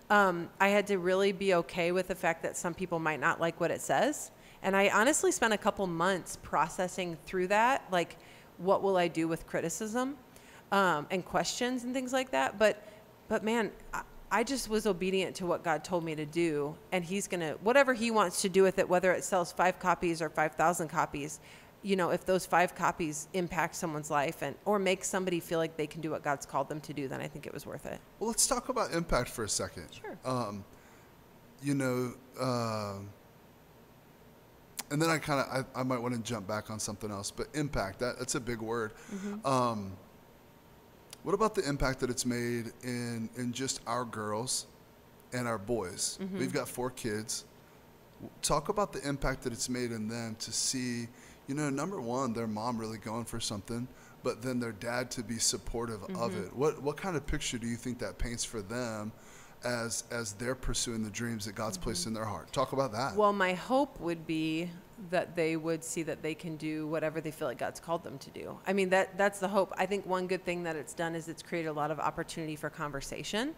Um, 0.09 0.49
I 0.59 0.69
had 0.69 0.87
to 0.87 0.99
really 0.99 1.31
be 1.31 1.53
okay 1.55 1.91
with 1.91 2.07
the 2.07 2.15
fact 2.15 2.41
that 2.43 2.55
some 2.55 2.73
people 2.73 2.99
might 2.99 3.19
not 3.19 3.41
like 3.41 3.59
what 3.59 3.71
it 3.71 3.81
says. 3.81 4.31
And 4.63 4.75
I 4.75 4.89
honestly 4.89 5.31
spent 5.31 5.53
a 5.53 5.57
couple 5.57 5.85
months 5.87 6.37
processing 6.41 7.17
through 7.25 7.47
that, 7.47 7.85
like, 7.91 8.17
what 8.57 8.81
will 8.81 8.97
I 8.97 9.07
do 9.07 9.27
with 9.27 9.45
criticism 9.45 10.17
um, 10.71 11.07
and 11.11 11.23
questions 11.23 11.83
and 11.83 11.93
things 11.93 12.13
like 12.13 12.31
that. 12.31 12.57
But, 12.57 12.87
but 13.27 13.43
man, 13.43 13.71
I, 13.93 14.01
I 14.29 14.43
just 14.43 14.69
was 14.69 14.85
obedient 14.87 15.35
to 15.37 15.45
what 15.45 15.63
God 15.63 15.83
told 15.83 16.03
me 16.03 16.13
to 16.15 16.25
do, 16.25 16.75
and 16.91 17.03
He's 17.03 17.27
gonna 17.27 17.55
whatever 17.61 17.93
He 17.93 18.11
wants 18.11 18.41
to 18.41 18.49
do 18.49 18.61
with 18.61 18.77
it, 18.77 18.87
whether 18.87 19.13
it 19.13 19.23
sells 19.23 19.53
five 19.53 19.79
copies 19.79 20.21
or 20.21 20.29
five 20.29 20.55
thousand 20.55 20.89
copies. 20.89 21.39
You 21.87 21.95
know, 21.95 22.09
if 22.09 22.25
those 22.25 22.45
five 22.45 22.75
copies 22.75 23.29
impact 23.33 23.73
someone's 23.75 24.11
life 24.11 24.41
and 24.41 24.55
or 24.65 24.77
make 24.77 25.05
somebody 25.05 25.39
feel 25.39 25.57
like 25.57 25.77
they 25.77 25.87
can 25.87 26.01
do 26.01 26.11
what 26.11 26.21
God's 26.21 26.45
called 26.45 26.67
them 26.67 26.81
to 26.81 26.91
do, 26.91 27.07
then 27.07 27.21
I 27.21 27.27
think 27.29 27.47
it 27.47 27.53
was 27.53 27.65
worth 27.65 27.85
it. 27.85 27.99
well 28.19 28.27
let's 28.27 28.45
talk 28.45 28.67
about 28.67 28.91
impact 28.93 29.29
for 29.29 29.45
a 29.45 29.49
second. 29.49 29.87
Sure. 29.91 30.17
um, 30.25 30.65
you 31.63 31.73
know 31.73 32.13
um 32.39 33.09
and 34.91 35.01
then 35.01 35.09
i 35.09 35.17
kind 35.17 35.39
of 35.41 35.47
I, 35.75 35.79
I 35.79 35.83
might 35.83 35.99
want 35.99 36.13
to 36.13 36.21
jump 36.21 36.47
back 36.47 36.69
on 36.69 36.79
something 36.79 37.09
else 37.09 37.31
but 37.31 37.47
impact 37.55 37.97
that, 37.99 38.19
that's 38.19 38.35
a 38.35 38.39
big 38.39 38.61
word. 38.61 38.91
Um, 39.43 39.93
what 41.23 41.33
about 41.33 41.55
the 41.55 41.67
impact 41.67 41.99
that 42.01 42.09
it's 42.09 42.25
made 42.25 42.65
in 42.83 43.29
in 43.37 43.53
just 43.53 43.81
our 43.87 44.05
girls 44.05 44.67
and 45.33 45.47
our 45.47 45.57
boys? 45.57 46.19
We've 46.33 46.53
got 46.53 46.67
four 46.67 46.89
kids. 46.91 47.45
Talk 48.41 48.69
about 48.69 48.93
the 48.93 49.01
impact 49.07 49.41
that 49.43 49.53
it's 49.53 49.69
made 49.69 49.91
in 49.91 50.07
them 50.07 50.35
to 50.39 50.51
see 50.51 51.07
you 51.47 51.55
know 51.55 51.69
number 51.69 51.99
one 51.99 52.33
their 52.33 52.47
mom 52.47 52.77
really 52.77 52.97
going 52.97 53.25
for 53.25 53.39
something 53.39 53.87
but 54.23 54.41
then 54.41 54.59
their 54.59 54.71
dad 54.73 55.09
to 55.11 55.23
be 55.23 55.37
supportive 55.37 56.03
of 56.15 56.35
it 56.37 56.53
what 56.55 56.81
what 56.81 56.97
kind 56.97 57.15
of 57.15 57.25
picture 57.25 57.57
do 57.57 57.67
you 57.67 57.75
think 57.75 57.99
that 57.99 58.17
paints 58.17 58.43
for 58.43 58.61
them 58.61 59.11
as 59.63 60.03
as 60.11 60.33
they're 60.33 60.55
pursuing 60.55 61.03
the 61.03 61.09
dreams 61.09 61.45
that 61.45 61.55
God's 61.55 61.77
placed 61.77 62.05
in 62.05 62.13
their 62.13 62.25
heart 62.25 62.51
talk 62.53 62.73
about 62.73 62.91
that 62.93 63.15
Well, 63.15 63.33
my 63.33 63.53
hope 63.53 63.99
would 63.99 64.27
be 64.27 64.69
that 65.11 65.35
they 65.35 65.57
would 65.57 65.83
see 65.83 66.03
that 66.03 66.21
they 66.23 66.33
can 66.33 66.55
do 66.57 66.87
whatever 66.87 67.21
they 67.21 67.31
feel 67.31 67.47
like 67.47 67.59
God's 67.59 67.79
called 67.79 68.03
them 68.03 68.17
to 68.17 68.29
do. 68.31 68.57
I 68.65 68.73
mean, 68.73 68.89
that 68.89 69.17
that's 69.17 69.39
the 69.39 69.47
hope. 69.47 69.73
I 69.77 69.85
think 69.85 70.05
one 70.05 70.27
good 70.27 70.43
thing 70.43 70.63
that 70.63 70.75
it's 70.75 70.93
done 70.93 71.15
is 71.15 71.27
it's 71.27 71.43
created 71.43 71.69
a 71.69 71.73
lot 71.73 71.91
of 71.91 71.99
opportunity 71.99 72.55
for 72.55 72.69
conversation 72.69 73.53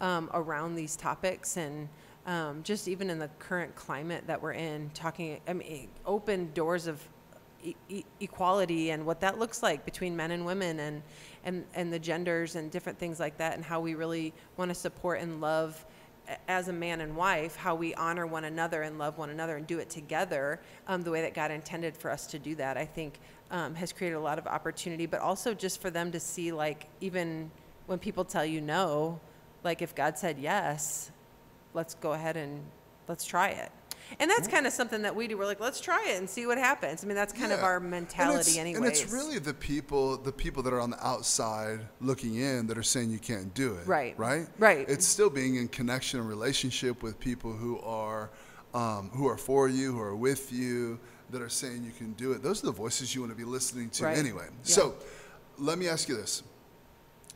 um, 0.00 0.30
around 0.32 0.74
these 0.74 0.96
topics 0.96 1.56
and 1.56 1.88
um, 2.26 2.62
just 2.62 2.88
even 2.88 3.10
in 3.10 3.18
the 3.18 3.28
current 3.38 3.74
climate 3.74 4.24
that 4.26 4.40
we're 4.40 4.52
in, 4.52 4.90
talking. 4.94 5.40
I 5.46 5.52
mean, 5.52 5.88
open 6.06 6.52
doors 6.52 6.86
of 6.86 7.02
equality 8.20 8.90
and 8.90 9.04
what 9.04 9.20
that 9.20 9.38
looks 9.38 9.62
like 9.62 9.84
between 9.84 10.16
men 10.16 10.30
and 10.30 10.44
women 10.44 10.80
and 10.80 11.02
and 11.44 11.64
and 11.74 11.92
the 11.92 11.98
genders 11.98 12.56
and 12.56 12.70
different 12.70 12.98
things 12.98 13.20
like 13.20 13.36
that 13.38 13.54
and 13.54 13.64
how 13.64 13.80
we 13.80 13.94
really 13.94 14.32
want 14.56 14.70
to 14.70 14.74
support 14.74 15.20
and 15.20 15.40
love 15.40 15.84
as 16.48 16.68
a 16.68 16.72
man 16.72 17.00
and 17.00 17.14
wife 17.16 17.56
how 17.56 17.74
we 17.74 17.94
honor 17.94 18.26
one 18.26 18.44
another 18.44 18.82
and 18.82 18.98
love 18.98 19.18
one 19.18 19.30
another 19.30 19.56
and 19.56 19.66
do 19.66 19.78
it 19.78 19.90
together 19.90 20.60
um, 20.86 21.02
the 21.02 21.10
way 21.10 21.22
that 21.22 21.34
god 21.34 21.50
intended 21.50 21.96
for 21.96 22.10
us 22.10 22.26
to 22.26 22.38
do 22.38 22.54
that 22.54 22.76
i 22.76 22.84
think 22.84 23.18
um, 23.50 23.74
has 23.74 23.92
created 23.92 24.16
a 24.16 24.20
lot 24.20 24.38
of 24.38 24.46
opportunity 24.46 25.06
but 25.06 25.20
also 25.20 25.52
just 25.52 25.80
for 25.80 25.90
them 25.90 26.12
to 26.12 26.20
see 26.20 26.52
like 26.52 26.86
even 27.00 27.50
when 27.86 27.98
people 27.98 28.24
tell 28.24 28.44
you 28.44 28.60
no 28.60 29.20
like 29.64 29.82
if 29.82 29.94
god 29.94 30.16
said 30.16 30.38
yes 30.38 31.10
let's 31.74 31.94
go 31.94 32.12
ahead 32.12 32.36
and 32.36 32.62
let's 33.08 33.24
try 33.24 33.48
it 33.48 33.72
and 34.18 34.30
that's 34.30 34.48
kind 34.48 34.66
of 34.66 34.72
something 34.72 35.02
that 35.02 35.14
we 35.14 35.28
do 35.28 35.38
we're 35.38 35.44
like 35.46 35.60
let's 35.60 35.80
try 35.80 36.04
it 36.08 36.18
and 36.18 36.28
see 36.28 36.46
what 36.46 36.58
happens 36.58 37.04
i 37.04 37.06
mean 37.06 37.14
that's 37.14 37.32
kind 37.32 37.52
of 37.52 37.62
our 37.62 37.78
mentality 37.80 38.58
anyways 38.58 38.76
And 38.78 38.86
it's 38.86 39.12
really 39.12 39.38
the 39.38 39.54
people, 39.54 40.16
the 40.16 40.32
people 40.32 40.62
that 40.64 40.72
are 40.72 40.80
on 40.80 40.90
the 40.90 41.06
outside 41.06 41.80
looking 42.00 42.36
in 42.36 42.66
that 42.66 42.76
are 42.78 42.82
saying 42.82 43.10
you 43.10 43.18
can't 43.18 43.52
do 43.54 43.74
it. 43.74 43.86
Right. 43.86 44.18
Right. 44.18 44.46
Right. 44.58 44.88
It's 44.88 45.06
still 45.06 45.30
being 45.30 45.56
in 45.56 45.68
connection 45.68 46.18
and 46.20 46.28
relationship 46.28 47.02
with 47.02 47.18
people 47.20 47.52
who 47.52 47.78
are, 47.80 48.30
um, 48.74 49.10
who 49.14 49.28
are 49.28 49.36
for 49.36 49.68
you, 49.68 49.92
who 49.92 50.00
are 50.00 50.16
with 50.16 50.52
you, 50.52 50.98
that 51.30 51.42
are 51.42 51.48
saying 51.48 51.84
you 51.84 51.92
can 51.92 52.12
do 52.14 52.32
it. 52.32 52.42
Those 52.42 52.62
are 52.62 52.66
the 52.66 52.72
voices 52.72 53.14
you 53.14 53.20
want 53.20 53.32
to 53.32 53.36
be 53.36 53.44
listening 53.44 53.90
to 53.90 54.04
Right. 54.04 54.18
anyway. 54.18 54.46
Yeah. 54.64 54.74
So, 54.74 54.94
let 55.58 55.78
me 55.78 55.88
ask 55.88 56.08
you 56.08 56.16
this. 56.16 56.42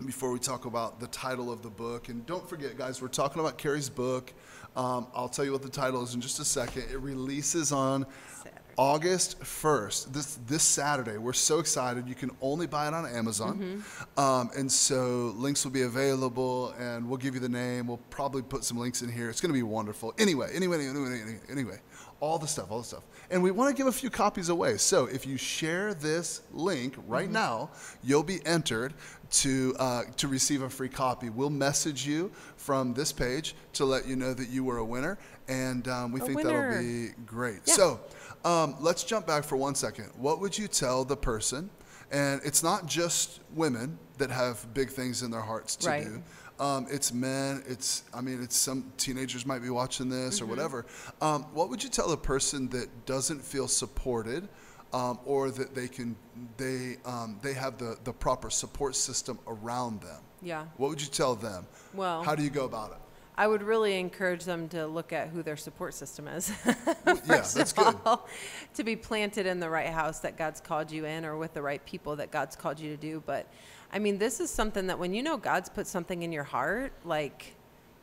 Before 0.04 0.32
we 0.32 0.40
talk 0.40 0.64
about 0.64 0.98
the 0.98 1.06
title 1.06 1.52
of 1.52 1.62
the 1.62 1.70
book, 1.70 2.08
and 2.08 2.26
don't 2.26 2.48
forget, 2.48 2.76
guys, 2.76 3.00
we're 3.00 3.08
talking 3.08 3.38
about 3.40 3.58
Carrie's 3.58 3.88
book. 3.90 4.32
Um, 4.76 5.06
I'll 5.14 5.28
tell 5.28 5.44
you 5.44 5.52
what 5.52 5.62
the 5.62 5.68
title 5.68 6.02
is 6.02 6.14
in 6.14 6.20
just 6.20 6.40
a 6.40 6.44
second. 6.44 6.84
It 6.90 6.98
releases 6.98 7.70
on 7.72 8.06
Saturday. 8.36 8.60
August 8.76 9.40
1st, 9.40 10.12
this 10.12 10.38
this 10.46 10.62
Saturday. 10.64 11.16
We're 11.16 11.32
so 11.32 11.60
excited. 11.60 12.08
You 12.08 12.16
can 12.16 12.30
only 12.40 12.66
buy 12.66 12.88
it 12.88 12.94
on 12.94 13.06
Amazon. 13.06 13.58
Mm-hmm. 13.58 14.20
Um, 14.20 14.50
and 14.56 14.70
so 14.70 15.32
links 15.36 15.64
will 15.64 15.72
be 15.72 15.82
available 15.82 16.74
and 16.78 17.08
we'll 17.08 17.18
give 17.18 17.34
you 17.34 17.40
the 17.40 17.48
name. 17.48 17.86
We'll 17.86 18.00
probably 18.10 18.42
put 18.42 18.64
some 18.64 18.78
links 18.78 19.02
in 19.02 19.12
here. 19.12 19.30
It's 19.30 19.40
going 19.40 19.52
to 19.52 19.58
be 19.58 19.62
wonderful. 19.62 20.12
Anyway, 20.18 20.50
anyway, 20.52 20.84
anyway, 20.84 21.20
anyway, 21.20 21.40
anyway. 21.48 21.78
all 22.20 22.38
the 22.38 22.48
stuff, 22.48 22.70
all 22.70 22.78
the 22.78 22.84
stuff. 22.84 23.04
And 23.34 23.42
we 23.42 23.50
want 23.50 23.68
to 23.68 23.76
give 23.76 23.88
a 23.88 23.92
few 23.92 24.10
copies 24.10 24.48
away. 24.48 24.76
So 24.76 25.06
if 25.06 25.26
you 25.26 25.36
share 25.36 25.92
this 25.92 26.42
link 26.52 26.94
right 27.08 27.28
now, 27.28 27.70
you'll 28.04 28.22
be 28.22 28.38
entered 28.46 28.94
to 29.32 29.74
uh, 29.80 30.02
to 30.18 30.28
receive 30.28 30.62
a 30.62 30.70
free 30.70 30.88
copy. 30.88 31.30
We'll 31.30 31.50
message 31.50 32.06
you 32.06 32.30
from 32.56 32.94
this 32.94 33.10
page 33.10 33.56
to 33.72 33.84
let 33.84 34.06
you 34.06 34.14
know 34.14 34.34
that 34.34 34.50
you 34.50 34.62
were 34.62 34.76
a 34.78 34.84
winner, 34.84 35.18
and 35.48 35.88
um, 35.88 36.12
we 36.12 36.20
A 36.20 36.24
think 36.24 36.36
winner. 36.38 36.70
that'll 36.70 36.80
be 36.84 37.08
great. 37.26 37.58
Yeah. 37.66 37.74
So 37.74 38.00
um, 38.44 38.76
let's 38.78 39.02
jump 39.02 39.26
back 39.26 39.42
for 39.42 39.56
one 39.56 39.74
second. 39.74 40.10
What 40.16 40.38
would 40.40 40.56
you 40.56 40.68
tell 40.68 41.04
the 41.04 41.16
person? 41.16 41.70
And 42.12 42.40
it's 42.44 42.62
not 42.62 42.86
just 42.86 43.40
women 43.52 43.98
that 44.18 44.30
have 44.30 44.72
big 44.74 44.90
things 44.90 45.24
in 45.24 45.32
their 45.32 45.40
hearts 45.40 45.74
to 45.76 45.88
Right. 45.88 46.04
do. 46.04 46.22
Um, 46.60 46.86
it's 46.90 47.12
men. 47.12 47.62
It's 47.66 48.04
I 48.14 48.20
mean, 48.20 48.42
it's 48.42 48.56
some 48.56 48.92
teenagers 48.96 49.44
might 49.44 49.60
be 49.62 49.70
watching 49.70 50.08
this 50.08 50.36
Mm-hmm. 50.36 50.44
or 50.44 50.48
whatever. 50.48 50.86
Um, 51.20 51.42
what 51.52 51.68
would 51.68 51.82
you 51.82 51.90
tell 51.90 52.12
a 52.12 52.16
person 52.16 52.68
that 52.70 53.06
doesn't 53.06 53.40
feel 53.42 53.66
supported, 53.68 54.48
um, 54.92 55.18
or 55.24 55.50
that 55.50 55.74
they 55.74 55.88
can 55.88 56.14
they 56.56 56.96
um, 57.04 57.38
they 57.42 57.54
have 57.54 57.78
the 57.78 57.96
the 58.04 58.12
proper 58.12 58.50
support 58.50 58.94
system 58.94 59.38
around 59.48 60.00
them? 60.02 60.22
Yeah. 60.42 60.66
What 60.76 60.90
would 60.90 61.00
you 61.02 61.08
tell 61.08 61.34
them? 61.34 61.66
Well- 61.92 62.22
how 62.22 62.34
do 62.34 62.42
you 62.42 62.50
go 62.50 62.64
about 62.66 62.90
it? 62.92 62.98
I 63.36 63.48
would 63.48 63.64
really 63.64 63.98
encourage 63.98 64.44
them 64.44 64.68
to 64.68 64.86
look 64.86 65.12
at 65.12 65.26
who 65.26 65.42
their 65.42 65.56
support 65.56 65.92
system 65.94 66.28
is. 66.28 66.52
yeah, 66.64 66.74
First 67.14 67.56
that's 67.56 67.72
of 67.72 67.76
good. 67.84 67.96
all, 68.06 68.28
to 68.74 68.84
be 68.84 68.94
planted 68.94 69.44
in 69.44 69.58
the 69.58 69.68
right 69.68 69.88
house 69.88 70.20
that 70.20 70.36
God's 70.38 70.60
called 70.60 70.92
you 70.92 71.04
in 71.04 71.24
or 71.24 71.36
with 71.36 71.52
the 71.52 71.60
right 71.60 71.84
people 71.84 72.14
that 72.14 72.30
God's 72.30 72.54
called 72.54 72.78
you 72.78 72.90
to 72.90 72.96
do. 72.96 73.20
But 73.26 73.48
I 73.94 74.00
mean, 74.00 74.18
this 74.18 74.40
is 74.40 74.50
something 74.50 74.88
that 74.88 74.98
when 74.98 75.14
you 75.14 75.22
know 75.22 75.36
God's 75.36 75.68
put 75.68 75.86
something 75.86 76.24
in 76.24 76.32
your 76.32 76.42
heart, 76.42 76.92
like 77.04 77.54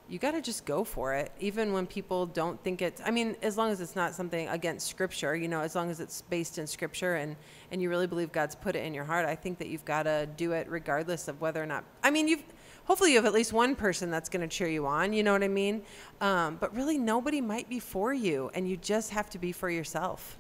you 0.08 0.20
got 0.20 0.32
to 0.32 0.42
just 0.42 0.66
go 0.66 0.86
for 0.86 1.14
it. 1.14 1.32
Even 1.42 1.74
when 1.74 1.86
people 1.86 2.26
don't 2.26 2.62
think 2.64 2.82
it's, 2.82 3.02
I 3.06 3.12
mean, 3.12 3.36
as 3.42 3.58
long 3.58 3.72
as 3.72 3.82
it's 3.82 3.96
not 3.96 4.14
something 4.14 4.48
against 4.48 4.88
scripture, 4.88 5.36
you 5.36 5.50
know, 5.50 5.60
as 5.60 5.76
long 5.76 5.90
as 5.90 6.00
it's 6.00 6.22
based 6.24 6.58
in 6.58 6.66
scripture 6.66 7.16
and, 7.16 7.36
and 7.72 7.82
you 7.82 7.90
really 7.90 8.08
believe 8.08 8.32
God's 8.32 8.56
put 8.56 8.76
it 8.76 8.86
in 8.86 8.94
your 8.94 9.04
heart, 9.04 9.26
I 9.26 9.36
think 9.36 9.58
that 9.60 9.68
you've 9.68 9.86
got 9.86 10.04
to 10.04 10.30
do 10.38 10.54
it 10.54 10.68
regardless 10.70 11.28
of 11.28 11.40
whether 11.40 11.62
or 11.62 11.66
not, 11.66 11.84
I 12.04 12.10
mean, 12.10 12.30
you've, 12.30 12.44
hopefully 12.86 13.12
you 13.12 13.18
have 13.18 13.26
at 13.26 13.34
least 13.34 13.52
one 13.52 13.76
person 13.76 14.10
that's 14.10 14.30
going 14.30 14.42
to 14.42 14.54
cheer 14.54 14.68
you 14.68 14.86
on, 14.86 15.12
you 15.12 15.24
know 15.24 15.34
what 15.34 15.44
I 15.44 15.50
mean? 15.50 15.82
Um, 16.20 16.58
but 16.60 16.74
really, 16.74 16.98
nobody 16.98 17.42
might 17.42 17.70
be 17.70 17.80
for 17.80 18.14
you, 18.14 18.50
and 18.54 18.68
you 18.68 18.78
just 18.78 19.12
have 19.12 19.30
to 19.32 19.40
be 19.40 19.52
for 19.52 19.70
yourself. 19.70 20.38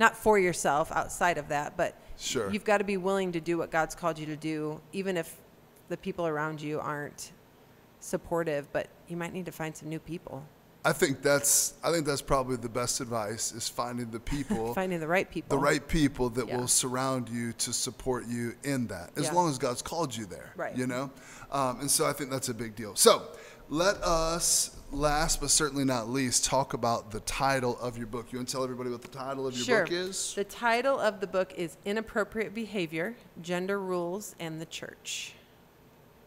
Not 0.00 0.16
for 0.16 0.40
yourself 0.40 0.90
outside 0.90 1.38
of 1.38 1.48
that, 1.48 1.76
but 1.76 1.96
Sure. 2.16 2.50
you've 2.50 2.64
got 2.64 2.78
to 2.78 2.84
be 2.84 2.96
willing 2.96 3.32
to 3.32 3.40
do 3.40 3.58
what 3.58 3.70
God's 3.70 3.94
called 3.94 4.18
you 4.18 4.26
to 4.26 4.36
do, 4.36 4.80
even 4.92 5.16
if 5.16 5.36
the 5.88 5.96
people 5.96 6.26
around 6.26 6.60
you 6.60 6.80
aren't 6.80 7.32
supportive, 8.00 8.70
but 8.72 8.88
you 9.08 9.16
might 9.16 9.32
need 9.32 9.46
to 9.46 9.52
find 9.52 9.76
some 9.76 9.88
new 9.88 9.98
people. 9.98 10.44
I 10.86 10.92
think 10.92 11.22
that's 11.22 11.74
I 11.82 11.90
think 11.90 12.04
that's 12.04 12.20
probably 12.20 12.56
the 12.56 12.68
best 12.68 13.00
advice 13.00 13.52
is 13.52 13.66
finding 13.68 14.10
the 14.10 14.20
people 14.20 14.74
Finding 14.82 15.00
the 15.00 15.06
right 15.08 15.30
people. 15.30 15.56
the 15.56 15.62
right 15.62 15.86
people 15.88 16.28
that 16.30 16.46
Yeah. 16.46 16.58
will 16.58 16.68
surround 16.68 17.30
you 17.30 17.54
to 17.54 17.72
support 17.72 18.26
you 18.26 18.54
in 18.64 18.86
that, 18.88 19.10
as 19.16 19.24
Yeah. 19.24 19.32
long 19.32 19.48
as 19.48 19.56
God's 19.56 19.80
called 19.80 20.14
you 20.14 20.26
there. 20.26 20.52
Right. 20.56 20.76
You 20.76 20.86
know, 20.86 21.10
um, 21.50 21.80
and 21.80 21.90
so 21.90 22.04
I 22.06 22.12
think 22.12 22.30
that's 22.30 22.50
a 22.50 22.54
big 22.54 22.76
deal. 22.76 22.94
So 22.96 23.22
let 23.70 23.96
us, 24.02 24.76
last 24.96 25.40
but 25.40 25.50
certainly 25.50 25.84
not 25.84 26.08
least, 26.08 26.44
talk 26.44 26.72
about 26.74 27.10
the 27.10 27.20
title 27.20 27.78
of 27.80 27.96
your 27.98 28.06
book. 28.06 28.32
You 28.32 28.38
want 28.38 28.48
to 28.48 28.52
tell 28.52 28.64
everybody 28.64 28.90
what 28.90 29.02
the 29.02 29.08
title 29.08 29.46
of 29.46 29.54
your 29.56 29.64
Sure. 29.64 29.82
book 29.84 29.92
is? 29.92 30.34
The 30.34 30.44
title 30.44 30.98
of 30.98 31.20
the 31.20 31.26
book 31.26 31.52
is 31.56 31.76
Inappropriate 31.84 32.54
Behavior, 32.54 33.16
Gender 33.42 33.80
Rules, 33.80 34.34
and 34.38 34.60
the 34.60 34.66
Church. 34.66 35.34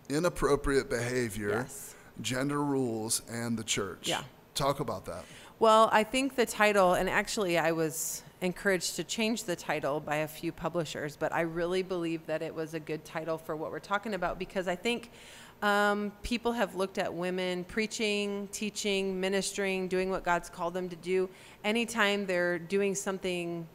Inappropriate 0.09 0.89
behavior, 0.89 1.49
Yes. 1.49 1.95
gender 2.21 2.63
rules, 2.63 3.21
and 3.29 3.57
the 3.57 3.63
church. 3.63 4.07
Yeah. 4.07 4.21
Talk 4.55 4.79
about 4.79 5.05
that. 5.05 5.25
Well, 5.59 5.89
I 5.91 6.03
think 6.03 6.35
the 6.35 6.45
title, 6.45 6.93
and 6.93 7.09
actually 7.09 7.57
I 7.57 7.71
was 7.71 8.23
encouraged 8.41 8.95
to 8.97 9.03
change 9.03 9.43
the 9.43 9.55
title 9.55 9.99
by 9.99 10.17
a 10.17 10.27
few 10.27 10.51
publishers, 10.51 11.17
but 11.17 11.33
I 11.33 11.41
really 11.41 11.81
believe 11.83 12.25
that 12.27 12.41
it 12.41 12.53
was 12.53 12.73
a 12.73 12.79
good 12.79 13.03
title 13.03 13.37
for 13.37 13.55
what 13.55 13.71
we're 13.71 13.79
talking 13.79 14.13
about 14.13 14.37
because 14.39 14.67
I 14.67 14.75
think 14.75 15.11
um, 15.61 16.11
people 16.21 16.51
have 16.51 16.75
looked 16.75 16.97
at 16.97 17.11
women 17.11 17.63
preaching, 17.63 18.47
teaching, 18.51 19.19
ministering, 19.19 19.87
doing 19.87 20.09
what 20.09 20.23
God's 20.23 20.49
called 20.49 20.73
them 20.73 20.87
to 20.89 20.95
do. 20.97 21.29
Anytime 21.63 22.25
they're 22.25 22.59
doing 22.59 22.93
something, 22.93 23.67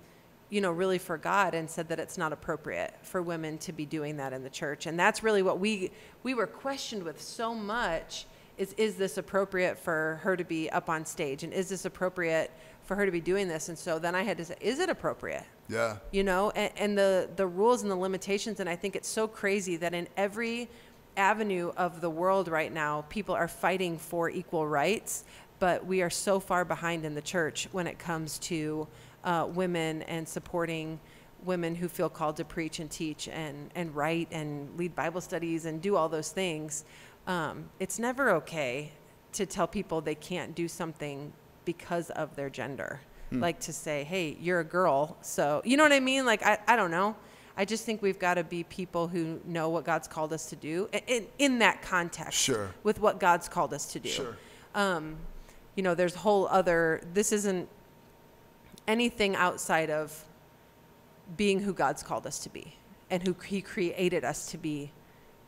you 0.48 0.60
know, 0.60 0.70
really 0.70 0.98
for 0.98 1.18
God, 1.18 1.54
and 1.54 1.68
said 1.68 1.88
that 1.88 1.98
it's 1.98 2.16
not 2.16 2.32
appropriate 2.32 2.94
for 3.02 3.20
women 3.20 3.58
to 3.58 3.72
be 3.72 3.84
doing 3.84 4.16
that 4.18 4.32
in 4.32 4.42
the 4.44 4.50
church, 4.50 4.86
and 4.86 4.98
that's 4.98 5.22
really 5.22 5.42
what 5.42 5.58
we 5.58 5.90
we 6.22 6.34
were 6.34 6.46
questioned 6.46 7.02
with 7.02 7.20
so 7.20 7.54
much 7.54 8.26
is 8.58 8.74
is 8.74 8.96
this 8.96 9.18
appropriate 9.18 9.78
for 9.78 10.20
her 10.22 10.36
to 10.36 10.44
be 10.44 10.70
up 10.70 10.88
on 10.88 11.04
stage? 11.04 11.42
And 11.42 11.52
is 11.52 11.68
this 11.68 11.84
appropriate 11.84 12.50
for 12.84 12.94
her 12.96 13.06
to 13.06 13.12
be 13.12 13.20
doing 13.20 13.48
this? 13.48 13.68
And 13.68 13.78
so 13.78 13.98
then 13.98 14.14
i 14.14 14.22
had 14.22 14.36
to 14.38 14.44
say 14.44 14.56
is 14.60 14.78
it 14.78 14.88
appropriate? 14.88 15.44
Yeah. 15.68 15.96
you 16.10 16.22
know 16.22 16.50
and, 16.50 16.72
and 16.76 16.98
the 16.98 17.30
the 17.36 17.46
rules 17.46 17.82
and 17.82 17.90
the 17.90 17.96
limitations. 17.96 18.60
And 18.60 18.68
i 18.68 18.76
think 18.76 18.94
it's 18.94 19.08
so 19.08 19.26
crazy 19.26 19.76
that 19.76 19.94
in 19.94 20.06
every 20.16 20.68
avenue 21.16 21.72
of 21.76 22.00
the 22.00 22.10
world 22.10 22.48
right 22.48 22.72
now 22.72 23.04
people 23.08 23.34
are 23.34 23.48
fighting 23.48 23.98
for 23.98 24.30
equal 24.30 24.66
rights 24.66 25.24
but 25.62 25.86
we 25.86 26.02
are 26.02 26.10
so 26.10 26.40
far 26.40 26.64
behind 26.64 27.04
in 27.04 27.14
the 27.14 27.22
church 27.22 27.68
when 27.70 27.86
it 27.86 27.96
comes 27.96 28.38
to 28.40 28.88
uh, 29.22 29.46
women 29.48 30.02
and 30.02 30.28
supporting 30.28 30.98
women 31.44 31.74
who 31.76 31.88
feel 31.88 32.08
called 32.08 32.36
to 32.36 32.44
preach 32.44 32.80
and 32.80 32.90
teach 32.90 33.28
and, 33.28 33.70
and 33.76 33.94
write 33.94 34.26
and 34.32 34.76
lead 34.76 34.94
bible 34.96 35.20
studies 35.20 35.64
and 35.64 35.80
do 35.80 35.96
all 35.96 36.08
those 36.08 36.30
things. 36.30 36.84
Um, 37.28 37.66
it's 37.78 38.00
never 38.00 38.30
okay 38.30 38.90
to 39.34 39.46
tell 39.46 39.68
people 39.68 40.00
they 40.00 40.14
can't 40.16 40.54
do 40.54 40.66
something 40.66 41.32
because 41.64 42.10
of 42.10 42.34
their 42.34 42.50
gender. 42.50 43.00
Like 43.40 43.60
to 43.60 43.72
say 43.72 44.04
hey 44.04 44.36
you're 44.40 44.60
a 44.60 44.64
girl 44.64 45.16
so 45.22 45.62
you 45.64 45.76
know 45.76 45.84
what 45.84 45.92
i 45.92 46.00
mean? 46.00 46.26
Like 46.26 46.44
i, 46.44 46.58
I 46.66 46.76
don't 46.76 46.90
know 46.90 47.16
i 47.56 47.64
just 47.64 47.84
think 47.84 48.00
we've 48.02 48.18
got 48.18 48.34
to 48.34 48.44
be 48.44 48.64
people 48.64 49.08
who 49.08 49.40
know 49.44 49.68
what 49.68 49.84
god's 49.84 50.08
called 50.08 50.32
us 50.32 50.46
to 50.46 50.56
do 50.56 50.88
in, 51.06 51.26
in 51.38 51.58
that 51.58 51.82
context 51.82 52.38
Sure. 52.38 52.70
with 52.82 52.98
what 53.00 53.18
god's 53.20 53.48
called 53.48 53.72
us 53.74 53.86
to 53.92 54.00
do 54.00 54.08
Sure. 54.08 54.36
um, 54.74 55.16
you 55.74 55.82
know 55.82 55.94
there's 55.94 56.14
whole 56.14 56.46
other 56.48 57.00
this 57.14 57.32
isn't 57.32 57.68
anything 58.88 59.36
outside 59.36 59.90
of 59.90 60.24
being 61.36 61.60
who 61.60 61.72
god's 61.72 62.02
called 62.02 62.26
us 62.26 62.38
to 62.40 62.48
be 62.50 62.74
and 63.10 63.22
who 63.26 63.34
he 63.44 63.60
created 63.62 64.24
us 64.24 64.50
to 64.50 64.58
be 64.58 64.90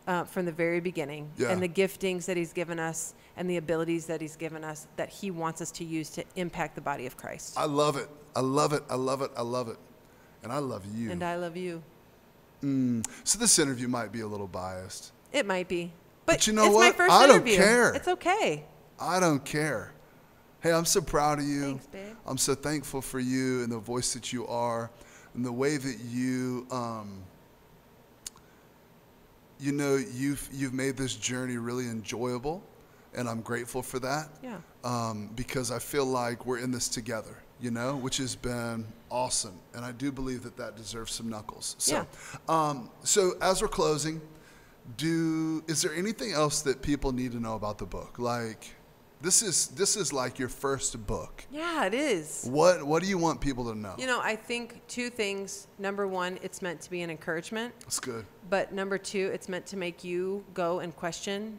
uh, 0.07 0.23
from 0.25 0.45
the 0.45 0.53
very 0.53 0.81
beginning 0.81 1.31
Yeah. 1.39 1.49
and 1.51 1.63
the 1.63 1.69
giftings 1.69 2.27
that 2.27 2.37
he's 2.37 2.53
given 2.53 2.79
us 2.79 3.15
and 3.37 3.49
the 3.49 3.57
abilities 3.57 4.07
that 4.07 4.21
he's 4.21 4.37
given 4.37 4.63
us 4.63 4.87
that 4.97 5.09
he 5.09 5.31
wants 5.31 5.61
us 5.63 5.71
to 5.73 5.85
use 5.85 6.11
to 6.11 6.25
impact 6.37 6.75
the 6.75 6.81
body 6.83 7.07
of 7.07 7.17
christ 7.17 7.55
I 7.57 7.65
love 7.65 7.97
it. 7.97 8.09
I 8.37 8.41
love 8.41 8.73
it. 8.73 8.83
I 8.91 8.97
love 8.97 9.23
it. 9.23 9.31
I 9.37 9.43
love 9.43 9.69
it. 9.69 9.79
And 10.43 10.53
I 10.53 10.59
love 10.59 10.85
you. 10.95 11.11
and 11.11 11.23
i 11.25 11.37
love 11.37 11.57
you 11.57 11.83
so 12.63 13.39
this 13.39 13.59
interview 13.59 13.89
might 13.89 14.11
be 14.13 14.21
a 14.21 14.27
little 14.27 14.47
biased. 14.47 15.13
it 15.33 15.45
might 15.47 15.69
be 15.69 15.93
but, 16.27 16.37
But 16.37 16.47
you 16.47 16.53
know 16.55 16.71
what? 16.71 16.93
my 16.93 16.97
first 16.97 17.13
I 17.13 17.27
don't 17.27 17.37
interview 17.37 17.57
care. 17.57 17.93
it's 17.95 18.09
okay 18.09 18.65
I 18.99 19.19
don't 19.21 19.45
care. 19.45 19.93
Hey, 20.61 20.73
I'm 20.73 20.85
so 20.87 21.01
proud 21.03 21.41
of 21.41 21.45
you. 21.45 21.63
Thanks, 21.63 21.87
babe. 21.89 22.17
I'm 22.27 22.39
so 22.39 22.55
thankful 22.55 23.03
for 23.03 23.19
you 23.21 23.63
and 23.65 23.71
the 23.73 23.79
voice 23.79 24.15
that 24.15 24.33
you 24.33 24.47
are 24.47 24.91
and 25.35 25.45
the 25.45 25.53
way 25.53 25.77
that 25.77 25.99
you 26.09 26.67
um, 26.71 27.19
you 29.61 29.73
know 29.73 29.97
you've 29.97 30.49
you've 30.53 30.73
made 30.73 30.97
this 30.97 31.15
journey 31.17 31.57
really 31.59 31.85
enjoyable 31.89 32.63
and 33.15 33.29
I'm 33.29 33.41
grateful 33.43 33.83
for 33.83 33.99
that. 34.01 34.29
yeah 34.43 34.59
um, 34.85 35.29
because 35.37 35.71
I 35.71 35.79
feel 35.79 36.07
like 36.07 36.47
we're 36.47 36.59
in 36.59 36.71
this 36.71 36.89
together, 36.89 37.37
you 37.61 37.71
know, 37.71 37.97
which 37.97 38.17
has 38.19 38.37
been 38.37 38.87
awesome. 39.11 39.59
And 39.75 39.85
I 39.85 39.93
do 39.93 40.11
believe 40.13 40.43
that 40.43 40.57
that 40.57 40.77
deserves 40.77 41.13
some 41.13 41.29
knuckles. 41.29 41.77
So, 41.79 42.07
um, 42.49 42.91
so 43.03 43.33
as 43.41 43.63
we're 43.63 43.69
closing, 43.69 44.21
do 44.97 45.63
is 45.67 45.83
there 45.83 45.95
anything 45.95 46.33
else 46.33 46.63
that 46.63 46.83
people 46.83 47.13
need 47.13 47.33
to 47.33 47.41
know 47.41 47.55
about 47.55 47.79
the 47.79 47.87
book? 47.87 48.19
Like, 48.19 48.75
this 49.21 49.43
is 49.43 49.69
this 49.69 49.97
is 49.97 50.13
like 50.13 50.39
your 50.39 50.51
first 50.51 51.07
book. 51.07 51.47
yeah 51.51 51.87
it 51.87 51.95
is 51.95 52.47
What 52.51 52.85
what 52.85 53.03
do 53.03 53.09
you 53.09 53.17
want 53.17 53.41
people 53.41 53.65
to 53.73 53.75
know? 53.79 53.95
You 53.99 54.07
know, 54.07 54.21
I 54.21 54.37
think 54.37 54.83
two 54.87 55.09
things. 55.09 55.67
Number 55.79 56.07
one, 56.07 56.39
it's 56.43 56.61
meant 56.61 56.81
to 56.83 56.91
be 56.91 57.01
an 57.03 57.11
encouragement. 57.11 57.73
That's 57.81 58.01
good. 58.01 58.27
But 58.51 58.73
number 58.73 58.99
two, 58.99 59.31
it's 59.33 59.49
meant 59.49 59.65
to 59.67 59.77
make 59.79 60.05
you 60.05 60.45
go 60.53 60.81
and 60.81 60.95
question 60.95 61.59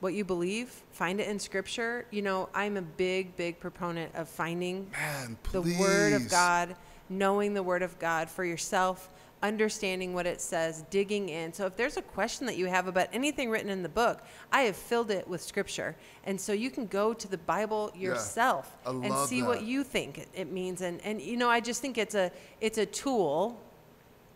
what 0.00 0.14
you 0.14 0.24
believe, 0.24 0.68
find 0.90 1.20
it 1.20 1.28
in 1.28 1.38
scripture. 1.38 2.04
You 2.10 2.22
know, 2.22 2.48
I'm 2.54 2.76
a 2.76 2.82
big, 2.82 3.34
big 3.36 3.58
proponent 3.60 4.14
of 4.14 4.28
finding 4.28 4.90
Man, 4.92 5.38
the 5.52 5.62
word 5.62 6.12
of 6.12 6.28
God, 6.30 6.76
knowing 7.08 7.54
the 7.54 7.62
word 7.62 7.82
of 7.82 7.98
God 7.98 8.28
for 8.28 8.44
yourself, 8.44 9.08
understanding 9.42 10.12
what 10.12 10.26
it 10.26 10.40
says, 10.40 10.84
digging 10.90 11.28
in. 11.28 11.52
So 11.52 11.66
if 11.66 11.76
there's 11.76 11.96
a 11.96 12.02
question 12.02 12.46
that 12.46 12.56
you 12.56 12.66
have 12.66 12.88
about 12.88 13.08
anything 13.12 13.48
written 13.50 13.70
in 13.70 13.82
the 13.82 13.88
book, 13.88 14.22
I 14.52 14.62
have 14.62 14.76
filled 14.76 15.10
it 15.10 15.26
with 15.28 15.40
scripture. 15.42 15.94
And 16.24 16.40
so 16.40 16.52
you 16.52 16.70
can 16.70 16.86
go 16.86 17.14
to 17.14 17.28
the 17.28 17.38
Bible 17.38 17.92
yourself 17.94 18.76
I 18.86 18.90
and 18.90 19.14
see 19.28 19.42
what 19.42 19.62
you 19.62 19.84
think 19.84 20.26
it- 20.34 20.50
means 20.50 20.80
and 20.80 21.00
and 21.02 21.20
you 21.22 21.36
know, 21.36 21.48
I 21.50 21.60
just 21.60 21.80
think 21.80 21.96
it's 21.98 22.14
a 22.14 22.30
it's 22.60 22.78
a 22.78 22.86
tool 22.86 23.60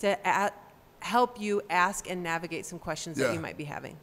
to 0.01 0.19
a- 0.25 0.53
help 1.01 1.41
you 1.41 1.63
ask 1.71 2.09
and 2.09 2.23
navigate 2.23 2.65
some 2.67 2.79
questions 2.79 3.19
Yeah. 3.19 3.29
that 3.29 3.35
you 3.35 3.41
might 3.41 3.57
be 3.57 3.65
having. 3.65 3.97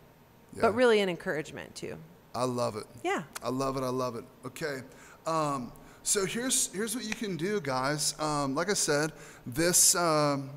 Yeah. 0.58 0.64
But 0.64 0.76
really 0.76 1.00
an 1.02 1.10
encouragement 1.10 1.74
too. 1.76 1.98
I 2.36 2.44
love 2.44 2.76
it. 2.76 2.86
Yeah. 3.04 3.24
I 3.44 3.50
love 3.50 3.78
it. 3.78 3.84
I 3.84 3.90
love 3.90 4.16
it. 4.16 4.26
Okay. 4.46 4.80
Um, 5.26 5.72
So 6.04 6.26
here's 6.26 6.72
here's 6.74 6.96
what 6.96 7.04
you 7.06 7.14
can 7.14 7.38
do, 7.38 7.60
guys. 7.62 8.16
Um, 8.20 8.56
like 8.56 8.70
I 8.70 8.76
said, 8.76 9.12
this 9.46 9.94
um, 9.96 10.50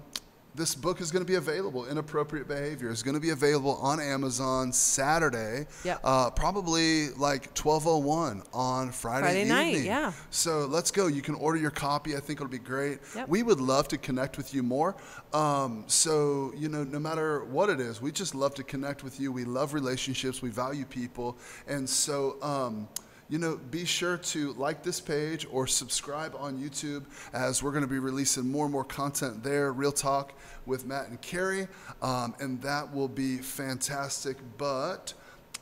this 0.55 0.75
book 0.75 1.01
is 1.01 1.11
going 1.11 1.25
to 1.25 1.31
be 1.31 1.37
available. 1.37 1.87
Inappropriate 1.87 2.49
Behavior 2.49 2.91
is 2.91 3.03
going 3.03 3.15
to 3.15 3.21
be 3.21 3.31
available 3.31 3.77
on 3.77 4.01
Amazon 4.01 4.73
Saturday. 4.73 5.67
Yep. 5.85 6.01
Uh, 6.03 6.31
probably 6.31 7.11
like 7.11 7.55
12:01 7.55 8.45
on 8.53 8.91
Friday, 8.91 9.23
Friday 9.23 9.45
night, 9.45 9.69
evening. 9.69 9.87
yeah. 9.87 10.13
So 10.31 10.67
let's 10.67 10.91
go. 10.91 11.07
You 11.07 11.23
can 11.23 11.35
order 11.37 11.59
your 11.59 11.71
copy. 11.71 12.17
I 12.17 12.21
think 12.21 12.41
it'll 12.41 12.49
be 12.49 12.59
great. 12.59 12.99
Yep. 13.15 13.29
We 13.29 13.43
would 13.43 13.61
love 13.61 13.89
to 13.89 13.99
connect 13.99 14.37
with 14.37 14.53
you 14.55 14.63
more. 14.63 14.97
Um, 15.33 15.85
so, 15.87 16.53
you 16.57 16.69
know, 16.69 16.85
no 16.85 16.99
matter 16.99 17.45
what 17.45 17.71
it 17.71 17.81
is, 17.81 18.03
we 18.03 18.11
just 18.11 18.35
love 18.35 18.55
to 18.55 18.65
connect 18.65 19.05
with 19.05 19.21
you. 19.21 19.31
We 19.33 19.45
love 19.45 19.75
relationships, 19.75 20.43
we 20.43 20.51
value 20.51 20.85
people. 20.85 21.39
And 21.69 21.89
so, 21.89 22.37
um, 22.43 22.89
you 23.31 23.39
know, 23.39 23.57
be 23.71 23.85
sure 23.85 24.17
to 24.17 24.53
like 24.55 24.83
this 24.83 25.01
page 25.01 25.47
or 25.53 25.67
subscribe 25.67 26.35
on 26.37 26.59
YouTube 26.59 27.05
as 27.33 27.63
we're 27.63 27.71
going 27.71 27.85
to 27.85 27.89
be 27.89 28.01
releasing 28.01 28.51
more 28.51 28.65
and 28.65 28.73
more 28.73 28.85
content 28.85 29.45
there. 29.45 29.73
Real 29.73 29.93
Talk 29.93 30.33
with 30.67 30.85
Matt 30.85 31.09
and 31.09 31.21
Carrie. 31.23 31.69
Um, 32.03 32.35
and 32.41 32.61
that 32.63 32.93
will 32.93 33.09
be 33.09 33.39
fantastic. 33.39 34.37
But, 34.59 35.15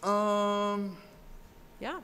um, 0.03 0.97
Yeah. 1.79 2.01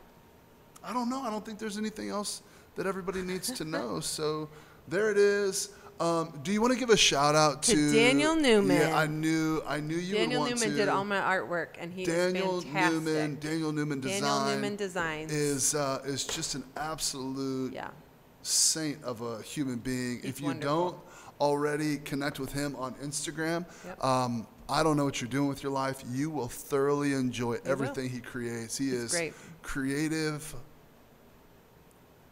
I 0.87 0.93
don't 0.93 1.09
know. 1.09 1.23
I 1.23 1.31
don't 1.31 1.45
think 1.45 1.59
there's 1.59 1.79
anything 1.79 2.11
else 2.11 2.43
that 2.77 2.87
everybody 2.87 3.23
needs 3.23 3.51
to 3.53 3.65
know. 3.65 4.01
So 4.01 4.51
there 4.87 5.11
it 5.11 5.17
is. 5.17 5.71
Um, 6.01 6.41
do 6.43 6.51
you 6.53 6.61
want 6.61 6.73
to 6.73 6.79
give 6.79 6.91
a 6.91 6.97
shout 6.97 7.35
out 7.37 7.63
To 7.65 7.73
to, 7.75 7.93
Daniel 7.93 8.35
Newman. 8.35 8.77
Yeah, 8.77 8.99
I 8.99 9.07
knew. 9.07 9.63
I 9.67 9.79
knew 9.81 9.95
you 9.97 10.15
Daniel 10.17 10.43
would 10.43 10.51
want 10.51 10.61
Newman 10.61 10.77
to. 10.77 10.77
did 10.85 10.89
all 10.89 11.05
my 11.05 11.19
artwork, 11.21 11.69
and 11.79 11.93
he 11.93 12.05
Daniel 12.05 12.59
is 12.59 12.65
fantastic. 12.65 13.03
Newman. 13.03 13.39
Daniel 13.41 13.73
Newman 13.73 14.01
Design. 14.01 14.21
Daniel 14.23 14.47
Newman 14.57 14.77
Designs. 14.77 15.33
is 15.33 15.75
uh, 15.75 16.03
is 16.05 16.25
just 16.25 16.57
an 16.57 16.65
absolute 16.77 17.73
Yeah. 17.73 17.91
saint 18.43 19.03
of 19.05 19.21
a 19.21 19.41
human 19.43 19.79
being. 19.79 20.17
He's 20.21 20.31
if 20.31 20.41
you 20.41 20.47
wonderful. 20.49 20.91
don't 20.91 20.99
already 21.41 21.99
connect 21.99 22.41
with 22.41 22.53
him 22.53 22.75
on 22.77 22.95
Instagram, 22.95 23.65
Yep. 23.85 24.05
um, 24.05 24.47
I 24.69 24.83
don't 24.83 24.97
know 24.97 25.05
what 25.05 25.21
you're 25.21 25.31
doing 25.31 25.49
with 25.49 25.63
your 25.63 25.73
life. 25.73 26.03
You 26.11 26.29
will 26.31 26.49
thoroughly 26.49 27.13
enjoy 27.13 27.53
will. 27.53 27.71
everything 27.71 28.09
he 28.11 28.21
creates. 28.21 28.77
He 28.77 28.91
is 28.91 29.13
great. 29.13 29.35
creative 29.63 30.55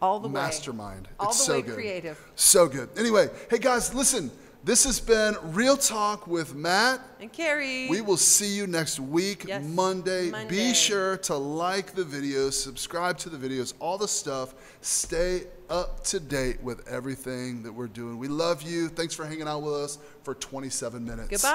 All 0.02 0.18
the 0.18 0.26
way. 0.28 0.34
mastermind. 0.34 1.08
All 1.20 1.28
it's 1.28 1.38
the 1.38 1.44
so 1.44 1.52
way 1.54 1.62
good. 1.62 1.74
creative. 1.74 2.20
So 2.34 2.66
good. 2.68 2.90
Anyway, 2.98 3.30
hey 3.48 3.58
guys, 3.58 3.94
listen. 3.94 4.30
This 4.64 4.84
has 4.84 5.00
been 5.00 5.34
Real 5.42 5.76
Talk 5.76 6.28
with 6.28 6.54
Matt. 6.54 7.00
And 7.20 7.32
Carrie. 7.32 7.88
We 7.88 8.00
will 8.00 8.16
see 8.16 8.54
you 8.56 8.68
next 8.68 9.00
week, 9.00 9.44
Yes, 9.44 9.64
Monday. 9.64 10.30
Monday. 10.30 10.48
Be 10.68 10.72
sure 10.72 11.16
to 11.18 11.34
like 11.34 11.94
the 11.96 12.04
videos, 12.04 12.52
subscribe 12.52 13.18
to 13.18 13.28
the 13.28 13.36
videos, 13.36 13.74
all 13.80 13.98
the 13.98 14.06
stuff. 14.06 14.54
Stay 14.80 15.48
up 15.68 16.04
to 16.04 16.20
date 16.20 16.62
with 16.62 16.86
everything 16.86 17.64
that 17.64 17.72
we're 17.72 17.88
doing. 17.88 18.18
We 18.18 18.28
love 18.28 18.62
you. 18.62 18.88
Thanks 18.88 19.14
for 19.14 19.24
hanging 19.26 19.48
out 19.48 19.62
with 19.62 19.74
us 19.74 19.98
for 20.22 20.34
27 20.36 21.04
minutes. 21.04 21.28
Goodbye. 21.28 21.48